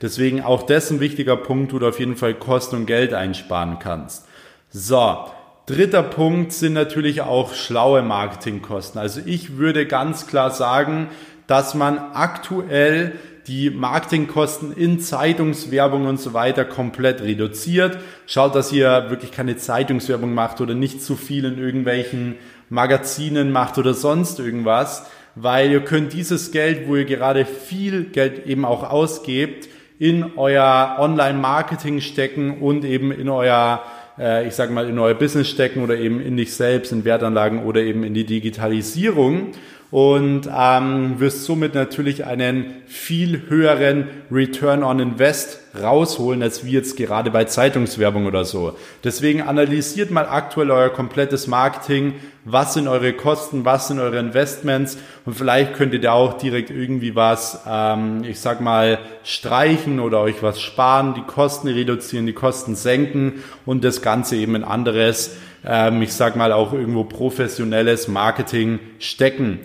Deswegen 0.00 0.42
auch 0.42 0.62
das 0.64 0.90
ein 0.90 1.00
wichtiger 1.00 1.36
Punkt, 1.36 1.72
wo 1.72 1.78
du 1.78 1.88
auf 1.88 2.00
jeden 2.00 2.16
Fall 2.16 2.34
Kosten 2.34 2.76
und 2.76 2.86
Geld 2.86 3.14
einsparen 3.14 3.78
kannst. 3.78 4.26
So. 4.70 5.26
Dritter 5.66 6.02
Punkt 6.02 6.52
sind 6.52 6.74
natürlich 6.74 7.22
auch 7.22 7.54
schlaue 7.54 8.02
Marketingkosten. 8.02 9.00
Also 9.00 9.22
ich 9.24 9.56
würde 9.56 9.86
ganz 9.86 10.26
klar 10.26 10.50
sagen, 10.50 11.08
dass 11.46 11.74
man 11.74 11.96
aktuell 11.96 13.12
die 13.46 13.70
Marketingkosten 13.70 14.72
in 14.72 15.00
Zeitungswerbung 15.00 16.06
und 16.06 16.18
so 16.18 16.32
weiter 16.32 16.64
komplett 16.64 17.20
reduziert. 17.22 17.98
Schaut, 18.26 18.54
dass 18.54 18.72
ihr 18.72 19.10
wirklich 19.10 19.32
keine 19.32 19.56
Zeitungswerbung 19.56 20.32
macht 20.32 20.60
oder 20.60 20.74
nicht 20.74 21.02
zu 21.02 21.16
viel 21.16 21.44
in 21.44 21.58
irgendwelchen 21.58 22.36
Magazinen 22.70 23.52
macht 23.52 23.76
oder 23.78 23.94
sonst 23.94 24.40
irgendwas, 24.40 25.06
weil 25.34 25.70
ihr 25.70 25.80
könnt 25.80 26.12
dieses 26.12 26.52
Geld, 26.52 26.88
wo 26.88 26.96
ihr 26.96 27.04
gerade 27.04 27.44
viel 27.44 28.04
Geld 28.04 28.46
eben 28.46 28.64
auch 28.64 28.88
ausgebt, 28.88 29.68
in 29.98 30.36
euer 30.36 30.96
Online-Marketing 30.98 32.00
stecken 32.00 32.60
und 32.60 32.84
eben 32.84 33.12
in 33.12 33.28
euer 33.28 33.82
äh, 34.18 34.46
ich 34.46 34.54
sage 34.54 34.72
mal, 34.72 34.88
in 34.88 34.98
euer 34.98 35.14
Business 35.14 35.48
stecken 35.48 35.82
oder 35.82 35.96
eben 35.96 36.20
in 36.20 36.36
dich 36.36 36.54
selbst, 36.54 36.92
in 36.92 37.04
Wertanlagen 37.04 37.64
oder 37.64 37.80
eben 37.80 38.04
in 38.04 38.14
die 38.14 38.24
Digitalisierung 38.24 39.52
und 39.90 40.48
ähm, 40.52 41.20
wirst 41.20 41.44
somit 41.44 41.74
natürlich 41.74 42.24
einen 42.24 42.66
viel 42.86 43.42
höheren 43.48 44.08
Return 44.30 44.82
on 44.82 44.98
Invest 44.98 45.60
rausholen, 45.80 46.42
als 46.42 46.64
wie 46.64 46.72
jetzt 46.72 46.96
gerade 46.96 47.30
bei 47.30 47.44
Zeitungswerbung 47.44 48.26
oder 48.26 48.44
so. 48.44 48.76
Deswegen 49.02 49.42
analysiert 49.42 50.10
mal 50.10 50.26
aktuell 50.26 50.70
euer 50.70 50.90
komplettes 50.90 51.46
Marketing, 51.46 52.14
was 52.44 52.74
sind 52.74 52.88
eure 52.88 53.12
Kosten, 53.14 53.64
was 53.64 53.88
sind 53.88 53.98
eure 53.98 54.18
Investments? 54.18 54.98
Und 55.24 55.34
vielleicht 55.34 55.74
könnt 55.74 55.94
ihr 55.94 56.00
da 56.00 56.12
auch 56.12 56.34
direkt 56.34 56.70
irgendwie 56.70 57.14
was, 57.14 57.62
ähm, 57.66 58.22
ich 58.24 58.38
sag 58.40 58.60
mal, 58.60 58.98
streichen 59.22 59.98
oder 59.98 60.20
euch 60.20 60.42
was 60.42 60.60
sparen, 60.60 61.14
die 61.14 61.22
Kosten 61.22 61.68
reduzieren, 61.68 62.26
die 62.26 62.34
Kosten 62.34 62.74
senken 62.76 63.42
und 63.64 63.82
das 63.82 64.02
Ganze 64.02 64.36
eben 64.36 64.56
in 64.56 64.64
anderes, 64.64 65.36
ähm, 65.66 66.02
ich 66.02 66.12
sag 66.12 66.36
mal 66.36 66.52
auch 66.52 66.72
irgendwo 66.72 67.04
professionelles 67.04 68.08
Marketing 68.08 68.78
stecken. 68.98 69.60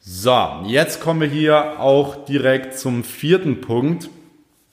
So, 0.00 0.36
jetzt 0.66 1.00
kommen 1.00 1.20
wir 1.20 1.28
hier 1.28 1.80
auch 1.80 2.24
direkt 2.24 2.78
zum 2.78 3.04
vierten 3.04 3.60
Punkt. 3.60 4.08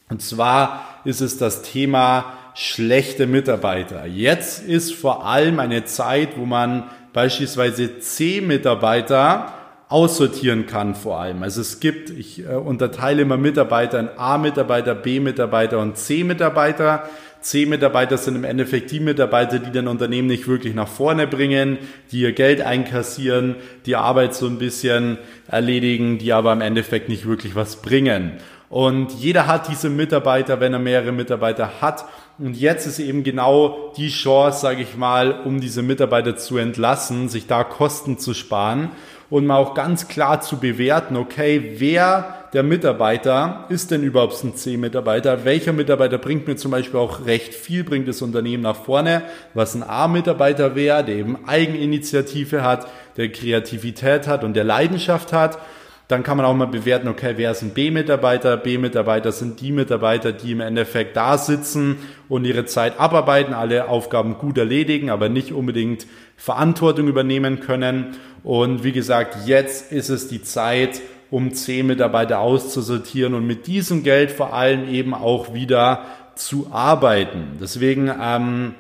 Und 0.10 0.22
zwar 0.22 1.02
ist 1.06 1.22
es 1.22 1.38
das 1.38 1.62
Thema 1.62 2.34
schlechte 2.56 3.28
Mitarbeiter. 3.28 4.06
Jetzt 4.06 4.68
ist 4.68 4.94
vor 4.94 5.26
allem 5.26 5.60
eine 5.60 5.86
Zeit, 5.86 6.30
wo 6.36 6.46
man 6.46 6.90
beispielsweise 7.14 8.00
C-Mitarbeiter 8.00 9.54
aussortieren 9.88 10.68
kann 10.68 10.94
vor 10.94 11.20
allem. 11.20 11.42
Also 11.42 11.62
es 11.62 11.80
gibt, 11.80 12.12
ich 12.12 12.46
äh, 12.46 12.54
unterteile 12.54 13.24
immer 13.24 13.38
Mitarbeiter 13.38 14.00
in 14.00 14.10
A-Mitarbeiter, 14.18 14.94
B-Mitarbeiter 14.94 15.80
und 15.80 15.98
C-Mitarbeiter. 15.98 17.10
C-Mitarbeiter 17.42 18.18
sind 18.18 18.36
im 18.36 18.44
Endeffekt 18.44 18.92
die 18.92 19.00
Mitarbeiter, 19.00 19.60
die 19.60 19.72
dein 19.72 19.88
Unternehmen 19.88 20.28
nicht 20.28 20.48
wirklich 20.48 20.74
nach 20.74 20.88
vorne 20.88 21.26
bringen, 21.26 21.78
die 22.12 22.22
ihr 22.22 22.34
Geld 22.34 22.62
einkassieren, 22.62 23.56
die 23.86 23.96
Arbeit 23.96 24.36
so 24.36 24.46
ein 24.48 24.58
bisschen 24.58 25.18
erledigen, 25.48 26.18
die 26.18 26.34
aber 26.34 26.52
im 26.52 26.62
Endeffekt 26.62 27.08
nicht 27.08 27.26
wirklich 27.26 27.56
was 27.56 27.78
bringen. 27.78 28.34
Und 28.70 29.14
jeder 29.14 29.48
hat 29.48 29.68
diese 29.68 29.90
Mitarbeiter, 29.90 30.60
wenn 30.60 30.74
er 30.74 30.80
mehrere 30.80 31.12
Mitarbeiter 31.12 31.82
hat. 31.82 32.06
Und 32.38 32.56
jetzt 32.56 32.86
ist 32.86 33.00
eben 33.00 33.24
genau 33.24 33.94
die 33.98 34.10
Chance, 34.10 34.62
sage 34.62 34.84
ich 34.84 34.96
mal, 34.96 35.42
um 35.42 35.60
diese 35.60 35.82
Mitarbeiter 35.82 36.36
zu 36.38 36.58
entlassen, 36.58 37.30
sich 37.30 37.48
da 37.48 37.64
Kosten 37.64 38.20
zu 38.20 38.34
sparen 38.34 38.92
und 39.30 39.46
mal 39.46 39.58
auch 39.58 39.74
ganz 39.74 40.08
klar 40.08 40.42
zu 40.42 40.58
bewerten, 40.58 41.16
okay, 41.16 41.76
wer 41.78 42.39
der 42.54 42.64
Mitarbeiter 42.64 43.66
ist 43.70 43.92
denn 43.92 44.04
überhaupt 44.04 44.44
ein 44.44 44.56
C-Mitarbeiter? 44.56 45.46
Welcher 45.46 45.72
Mitarbeiter 45.72 46.18
bringt 46.18 46.48
mir 46.48 46.56
zum 46.56 46.72
Beispiel 46.72 47.00
auch 47.00 47.26
recht 47.26 47.54
viel, 47.54 47.84
bringt 47.84 48.08
das 48.08 48.22
Unternehmen 48.22 48.64
nach 48.64 48.76
vorne? 48.76 49.22
Was 49.54 49.76
ein 49.76 49.84
A-Mitarbeiter 49.84 50.76
wäre, 50.76 51.04
der 51.04 51.16
eben 51.16 51.48
Eigeninitiative 51.48 52.64
hat, 52.64 52.88
der 53.18 53.32
Kreativität 53.32 54.28
hat 54.28 54.44
und 54.44 54.56
der 54.56 54.64
Leidenschaft 54.64 55.32
hat. 55.32 55.60
Dann 56.08 56.24
kann 56.24 56.38
man 56.38 56.46
auch 56.48 56.56
mal 56.56 56.66
bewerten, 56.66 57.08
okay, 57.08 57.34
wer 57.36 57.52
ist 57.52 57.62
ein 57.62 57.70
B-Mitarbeiter? 57.70 58.58
B-Mitarbeiter 58.58 59.32
sind 59.32 59.62
die 59.62 59.72
Mitarbeiter, 59.72 60.32
die 60.32 60.54
im 60.54 60.60
Endeffekt 60.60 61.16
da 61.16 61.38
sitzen 61.38 61.98
und 62.28 62.46
ihre 62.46 62.66
Zeit 62.66 63.00
abarbeiten, 63.00 63.54
alle 63.54 63.88
Aufgaben 63.90 64.40
gut 64.40 64.58
erledigen, 64.58 65.12
aber 65.12 65.30
nicht 65.30 65.52
unbedingt 65.52 66.08
Verantwortung 66.36 67.08
übernehmen 67.08 67.60
können. 67.60 68.18
Und 68.42 68.84
wie 68.84 68.92
gesagt, 68.92 69.46
jetzt 69.46 69.92
ist 69.92 70.10
es 70.10 70.28
die 70.28 70.42
Zeit, 70.42 71.00
um 71.32 71.54
zehn 71.54 71.88
Mitarbeiter 71.88 72.40
auszusortieren 72.40 73.34
und 73.34 73.46
mit 73.46 73.68
diesem 73.68 74.04
Geld 74.04 74.32
vor 74.32 74.54
allem 74.54 74.90
eben 74.90 75.14
auch 75.14 75.54
wieder 75.54 76.06
zu 76.36 76.68
arbeiten. 76.72 77.58
Deswegen 77.62 78.12
ähm, 78.22 78.74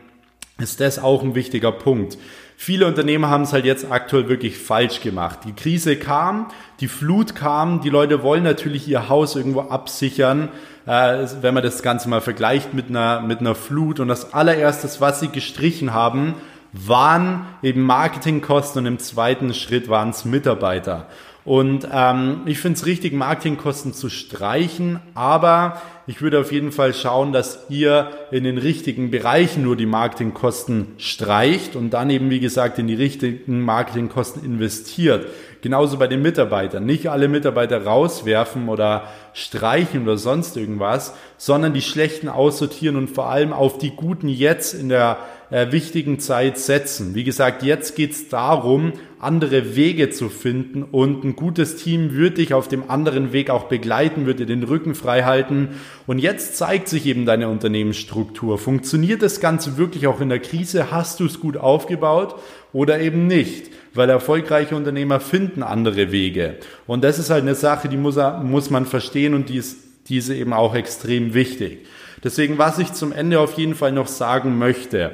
ist 0.57 0.79
das 0.79 0.99
auch 0.99 1.23
ein 1.23 1.35
wichtiger 1.35 1.71
Punkt. 1.71 2.17
Viele 2.61 2.87
Unternehmer 2.87 3.29
haben 3.29 3.43
es 3.43 3.53
halt 3.53 3.63
jetzt 3.63 3.89
aktuell 3.89 4.27
wirklich 4.27 4.57
falsch 4.57 4.99
gemacht. 4.99 5.39
Die 5.45 5.53
Krise 5.53 5.95
kam, 5.95 6.47
die 6.81 6.89
Flut 6.89 7.33
kam, 7.33 7.79
die 7.79 7.89
Leute 7.89 8.21
wollen 8.21 8.43
natürlich 8.43 8.85
ihr 8.87 9.07
Haus 9.07 9.37
irgendwo 9.37 9.61
absichern, 9.61 10.49
äh, 10.85 11.25
wenn 11.39 11.53
man 11.53 11.63
das 11.63 11.83
Ganze 11.83 12.09
mal 12.09 12.19
vergleicht 12.19 12.73
mit 12.73 12.89
einer, 12.89 13.21
mit 13.21 13.39
einer 13.39 13.55
Flut. 13.55 14.01
Und 14.01 14.09
das 14.09 14.33
allererstes, 14.33 14.99
was 14.99 15.21
sie 15.21 15.29
gestrichen 15.29 15.93
haben, 15.93 16.35
waren 16.73 17.45
eben 17.63 17.81
Marketingkosten 17.81 18.79
und 18.81 18.85
im 18.87 18.99
zweiten 18.99 19.53
Schritt 19.53 19.87
waren 19.87 20.09
es 20.09 20.25
Mitarbeiter. 20.25 21.07
Und 21.45 21.87
ähm, 21.91 22.41
ich 22.45 22.59
finde 22.59 22.77
es 22.77 22.85
richtig, 22.85 23.13
Marketingkosten 23.13 23.93
zu 23.93 24.09
streichen, 24.09 24.99
aber 25.15 25.81
ich 26.05 26.21
würde 26.21 26.39
auf 26.39 26.51
jeden 26.51 26.71
Fall 26.71 26.93
schauen, 26.93 27.33
dass 27.33 27.65
ihr 27.69 28.11
in 28.31 28.43
den 28.43 28.57
richtigen 28.57 29.09
Bereichen 29.09 29.63
nur 29.63 29.75
die 29.75 29.85
Marketingkosten 29.85 30.87
streicht 30.97 31.75
und 31.75 31.91
dann 31.91 32.09
eben, 32.09 32.29
wie 32.29 32.39
gesagt, 32.39 32.77
in 32.77 32.87
die 32.87 32.95
richtigen 32.95 33.61
Marketingkosten 33.61 34.43
investiert. 34.43 35.27
Genauso 35.61 35.97
bei 35.97 36.07
den 36.07 36.21
Mitarbeitern. 36.21 36.85
Nicht 36.85 37.09
alle 37.09 37.27
Mitarbeiter 37.27 37.83
rauswerfen 37.83 38.69
oder 38.69 39.07
streichen 39.33 40.03
oder 40.03 40.17
sonst 40.17 40.57
irgendwas, 40.57 41.13
sondern 41.37 41.73
die 41.73 41.81
schlechten 41.81 42.29
aussortieren 42.29 42.95
und 42.95 43.09
vor 43.09 43.29
allem 43.29 43.53
auf 43.53 43.77
die 43.77 43.91
guten 43.91 44.29
jetzt 44.29 44.73
in 44.73 44.89
der 44.89 45.17
äh, 45.51 45.71
wichtigen 45.71 46.19
Zeit 46.19 46.57
setzen. 46.57 47.15
Wie 47.15 47.23
gesagt, 47.23 47.63
jetzt 47.63 47.95
geht's 47.95 48.29
darum, 48.29 48.93
andere 49.19 49.75
Wege 49.75 50.11
zu 50.11 50.29
finden 50.29 50.83
und 50.83 51.23
ein 51.23 51.35
gutes 51.35 51.75
Team 51.75 52.15
wird 52.15 52.37
dich 52.37 52.53
auf 52.53 52.67
dem 52.67 52.89
anderen 52.89 53.33
Weg 53.33 53.49
auch 53.49 53.65
begleiten, 53.65 54.25
dir 54.25 54.45
den 54.45 54.63
Rücken 54.63 54.95
frei 54.95 55.23
halten. 55.23 55.69
Und 56.07 56.19
jetzt 56.19 56.55
zeigt 56.55 56.87
sich 56.87 57.05
eben 57.05 57.25
deine 57.25 57.49
Unternehmensstruktur. 57.49 58.57
Funktioniert 58.57 59.21
das 59.21 59.39
Ganze 59.39 59.77
wirklich 59.77 60.07
auch 60.07 60.21
in 60.21 60.29
der 60.29 60.39
Krise? 60.39 60.91
Hast 60.91 61.19
du 61.19 61.25
es 61.25 61.39
gut 61.39 61.57
aufgebaut 61.57 62.35
oder 62.71 62.99
eben 63.01 63.27
nicht? 63.27 63.71
Weil 63.93 64.09
erfolgreiche 64.09 64.75
Unternehmer 64.75 65.19
finden 65.19 65.63
andere 65.63 66.11
Wege. 66.11 66.57
Und 66.87 67.03
das 67.03 67.19
ist 67.19 67.29
halt 67.29 67.41
eine 67.41 67.55
Sache, 67.55 67.89
die 67.89 67.97
muss, 67.97 68.17
muss 68.43 68.69
man 68.69 68.85
verstehen 68.85 69.33
und 69.33 69.49
die 69.49 69.57
ist 69.57 69.77
diese 70.07 70.35
eben 70.35 70.53
auch 70.53 70.75
extrem 70.75 71.33
wichtig. 71.33 71.85
Deswegen, 72.23 72.57
was 72.57 72.79
ich 72.79 72.93
zum 72.93 73.11
Ende 73.11 73.39
auf 73.39 73.53
jeden 73.53 73.75
Fall 73.75 73.91
noch 73.91 74.07
sagen 74.07 74.57
möchte, 74.57 75.11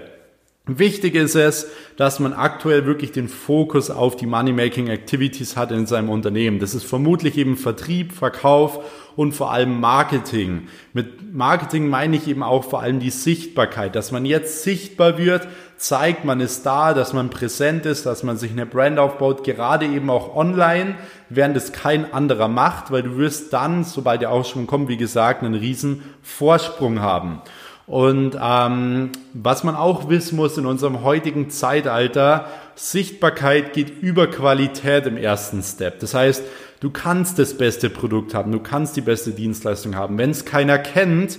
Wichtig 0.68 1.14
ist 1.14 1.36
es, 1.36 1.68
dass 1.96 2.20
man 2.20 2.34
aktuell 2.34 2.88
wirklich 2.88 3.12
den 3.12 3.28
Fokus 3.28 3.92
auf 3.92 4.16
die 4.16 4.26
Money-Making 4.26 4.88
Activities 4.88 5.56
hat 5.56 5.72
in 5.72 5.86
seinem 5.86 6.10
Unternehmen. 6.10 6.58
Das 6.58 6.74
ist 6.74 6.86
vermutlich 6.86 7.38
eben 7.38 7.56
Vertrieb, 7.56 8.14
Verkauf 8.14 8.80
und 9.16 9.34
vor 9.34 9.52
allem 9.52 9.80
Marketing. 9.80 10.68
Mit 10.92 11.34
Marketing 11.34 11.88
meine 11.88 12.16
ich 12.16 12.28
eben 12.28 12.42
auch 12.42 12.64
vor 12.64 12.82
allem 12.82 13.00
die 13.00 13.12
Sichtbarkeit, 13.12 13.96
dass 13.96 14.12
man 14.12 14.26
jetzt 14.26 14.64
sichtbar 14.64 15.20
wird, 15.20 15.48
zeigt, 15.78 16.26
man 16.26 16.40
ist 16.40 16.66
da, 16.66 16.96
dass 16.96 17.14
man 17.14 17.30
präsent 17.30 17.86
ist, 17.86 18.08
dass 18.08 18.24
man 18.24 18.38
sich 18.38 18.50
eine 18.50 18.66
Brand 18.66 18.98
aufbaut, 18.98 19.44
gerade 19.44 19.86
eben 19.86 20.10
auch 20.10 20.36
online, 20.36 20.96
während 21.30 21.56
es 21.58 21.74
kein 21.74 22.12
anderer 22.12 22.48
macht, 22.48 22.92
weil 22.92 23.04
du 23.04 23.18
wirst 23.18 23.54
dann, 23.54 23.84
sobald 23.84 24.22
der 24.22 24.32
Aufschwung 24.32 24.66
kommt, 24.66 24.90
wie 24.90 24.98
gesagt, 24.98 25.44
einen 25.44 25.54
riesen 25.54 26.04
Vorsprung 26.24 27.02
haben. 27.02 27.42
Und 27.88 28.36
ähm, 28.42 29.12
was 29.34 29.64
man 29.64 29.76
auch 29.76 30.10
wissen 30.10 30.38
muss 30.38 30.58
in 30.58 30.66
unserem 30.66 31.04
heutigen 31.04 31.50
Zeitalter, 31.52 32.48
Sichtbarkeit 32.74 33.74
geht 33.74 34.02
über 34.02 34.28
Qualität 34.28 35.06
im 35.06 35.18
ersten 35.18 35.62
Step. 35.62 36.00
Das 36.00 36.16
heißt, 36.16 36.44
du 36.80 36.90
kannst 36.90 37.38
das 37.38 37.56
beste 37.58 37.92
Produkt 37.92 38.34
haben, 38.34 38.52
du 38.52 38.60
kannst 38.60 38.96
die 38.96 39.02
beste 39.02 39.32
Dienstleistung 39.32 39.96
haben. 39.96 40.18
Wenn 40.18 40.32
es 40.32 40.46
keiner 40.46 40.80
kennt, 40.80 41.38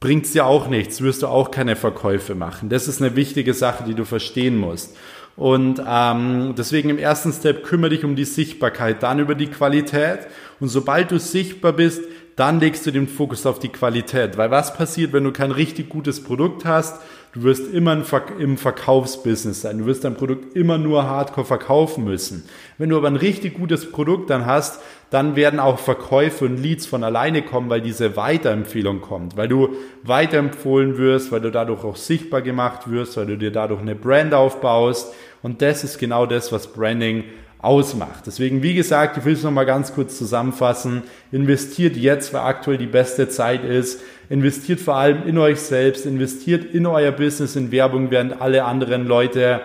bringt 0.00 0.26
es 0.26 0.32
dir 0.32 0.44
auch 0.44 0.68
nichts, 0.68 1.02
wirst 1.02 1.22
du 1.22 1.28
auch 1.28 1.50
keine 1.50 1.76
Verkäufe 1.76 2.34
machen. 2.34 2.68
Das 2.68 2.88
ist 2.88 3.00
eine 3.00 3.14
wichtige 3.14 3.54
Sache, 3.54 3.84
die 3.84 3.94
du 3.94 4.04
verstehen 4.04 4.56
musst. 4.56 4.96
Und 5.36 5.80
ähm, 5.86 6.54
deswegen 6.58 6.90
im 6.90 6.98
ersten 6.98 7.32
Step 7.32 7.62
kümmere 7.62 7.90
dich 7.90 8.04
um 8.04 8.16
die 8.16 8.24
Sichtbarkeit, 8.24 9.04
dann 9.04 9.20
über 9.20 9.36
die 9.36 9.46
Qualität. 9.46 10.26
Und 10.58 10.66
sobald 10.66 11.12
du 11.12 11.20
sichtbar 11.20 11.72
bist, 11.72 12.02
dann 12.38 12.60
legst 12.60 12.86
du 12.86 12.92
den 12.92 13.08
Fokus 13.08 13.46
auf 13.46 13.58
die 13.58 13.68
Qualität. 13.68 14.36
Weil 14.38 14.52
was 14.52 14.72
passiert, 14.72 15.12
wenn 15.12 15.24
du 15.24 15.32
kein 15.32 15.50
richtig 15.50 15.88
gutes 15.88 16.22
Produkt 16.22 16.64
hast? 16.64 17.00
Du 17.32 17.42
wirst 17.42 17.74
immer 17.74 18.00
im 18.38 18.56
Verkaufsbusiness 18.56 19.62
sein. 19.62 19.78
Du 19.78 19.86
wirst 19.86 20.04
dein 20.04 20.14
Produkt 20.14 20.56
immer 20.56 20.78
nur 20.78 21.02
hardcore 21.02 21.44
verkaufen 21.44 22.04
müssen. 22.04 22.48
Wenn 22.78 22.90
du 22.90 22.96
aber 22.96 23.08
ein 23.08 23.16
richtig 23.16 23.54
gutes 23.54 23.90
Produkt 23.90 24.30
dann 24.30 24.46
hast, 24.46 24.80
dann 25.10 25.34
werden 25.34 25.58
auch 25.58 25.78
Verkäufe 25.80 26.44
und 26.44 26.58
Leads 26.58 26.86
von 26.86 27.02
alleine 27.02 27.42
kommen, 27.42 27.70
weil 27.70 27.80
diese 27.80 28.16
Weiterempfehlung 28.16 29.00
kommt, 29.00 29.36
weil 29.36 29.48
du 29.48 29.70
weiterempfohlen 30.04 30.96
wirst, 30.96 31.32
weil 31.32 31.40
du 31.40 31.50
dadurch 31.50 31.82
auch 31.82 31.96
sichtbar 31.96 32.42
gemacht 32.42 32.88
wirst, 32.88 33.16
weil 33.16 33.26
du 33.26 33.36
dir 33.36 33.50
dadurch 33.50 33.80
eine 33.80 33.96
Brand 33.96 34.32
aufbaust. 34.32 35.12
Und 35.42 35.60
das 35.60 35.82
ist 35.82 35.98
genau 35.98 36.24
das, 36.24 36.52
was 36.52 36.72
Branding 36.72 37.24
ausmacht. 37.60 38.24
Deswegen, 38.26 38.62
wie 38.62 38.74
gesagt, 38.74 39.16
ich 39.16 39.24
will 39.24 39.32
es 39.32 39.42
nochmal 39.42 39.66
ganz 39.66 39.92
kurz 39.92 40.16
zusammenfassen. 40.16 41.02
Investiert 41.32 41.96
jetzt, 41.96 42.32
weil 42.32 42.42
aktuell 42.42 42.78
die 42.78 42.86
beste 42.86 43.28
Zeit 43.28 43.64
ist. 43.64 44.00
Investiert 44.30 44.80
vor 44.80 44.96
allem 44.96 45.26
in 45.26 45.38
euch 45.38 45.60
selbst, 45.60 46.06
investiert 46.06 46.64
in 46.72 46.86
euer 46.86 47.10
Business, 47.12 47.56
in 47.56 47.72
Werbung, 47.72 48.10
während 48.10 48.40
alle 48.40 48.64
anderen 48.64 49.06
Leute 49.06 49.60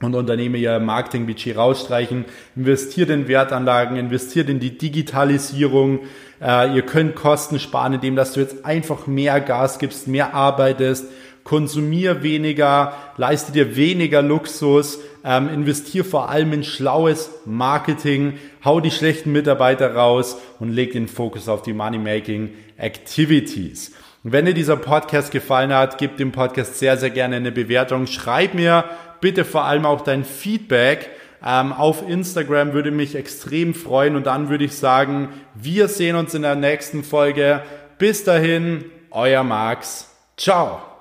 und 0.00 0.14
Unternehmen 0.14 0.56
ihr 0.56 0.78
Marketingbudget 0.80 1.56
rausstreichen. 1.56 2.24
Investiert 2.56 3.08
in 3.08 3.28
Wertanlagen, 3.28 3.96
investiert 3.96 4.48
in 4.50 4.60
die 4.60 4.76
Digitalisierung. 4.76 6.00
Äh, 6.40 6.74
ihr 6.74 6.82
könnt 6.82 7.14
Kosten 7.14 7.58
sparen, 7.60 7.94
indem 7.94 8.16
dass 8.16 8.32
du 8.32 8.40
jetzt 8.40 8.64
einfach 8.64 9.06
mehr 9.06 9.40
Gas 9.40 9.78
gibst, 9.78 10.08
mehr 10.08 10.34
arbeitest 10.34 11.06
konsumier 11.44 12.22
weniger, 12.22 12.94
leiste 13.16 13.52
dir 13.52 13.76
weniger 13.76 14.22
Luxus, 14.22 14.98
ähm, 15.24 15.48
investier 15.48 16.04
vor 16.04 16.28
allem 16.28 16.52
in 16.52 16.64
schlaues 16.64 17.30
Marketing, 17.44 18.34
hau 18.64 18.80
die 18.80 18.90
schlechten 18.90 19.32
Mitarbeiter 19.32 19.94
raus 19.94 20.36
und 20.58 20.70
leg 20.70 20.92
den 20.92 21.08
Fokus 21.08 21.48
auf 21.48 21.62
die 21.62 21.72
Money-Making 21.72 22.50
Activities. 22.76 23.92
wenn 24.24 24.44
dir 24.44 24.54
dieser 24.54 24.76
Podcast 24.76 25.32
gefallen 25.32 25.72
hat, 25.72 25.98
gib 25.98 26.16
dem 26.16 26.32
Podcast 26.32 26.78
sehr, 26.78 26.96
sehr 26.96 27.10
gerne 27.10 27.36
eine 27.36 27.52
Bewertung. 27.52 28.06
Schreib 28.06 28.54
mir 28.54 28.84
bitte 29.20 29.44
vor 29.44 29.64
allem 29.64 29.86
auch 29.86 30.02
dein 30.02 30.24
Feedback. 30.24 31.10
Ähm, 31.44 31.72
auf 31.72 32.08
Instagram 32.08 32.72
würde 32.72 32.90
mich 32.90 33.16
extrem 33.16 33.74
freuen 33.74 34.14
und 34.14 34.26
dann 34.26 34.48
würde 34.48 34.64
ich 34.64 34.76
sagen, 34.76 35.28
wir 35.54 35.88
sehen 35.88 36.14
uns 36.14 36.34
in 36.34 36.42
der 36.42 36.54
nächsten 36.54 37.02
Folge. 37.02 37.62
Bis 37.98 38.22
dahin, 38.22 38.84
euer 39.10 39.42
Max. 39.42 40.08
Ciao. 40.36 40.91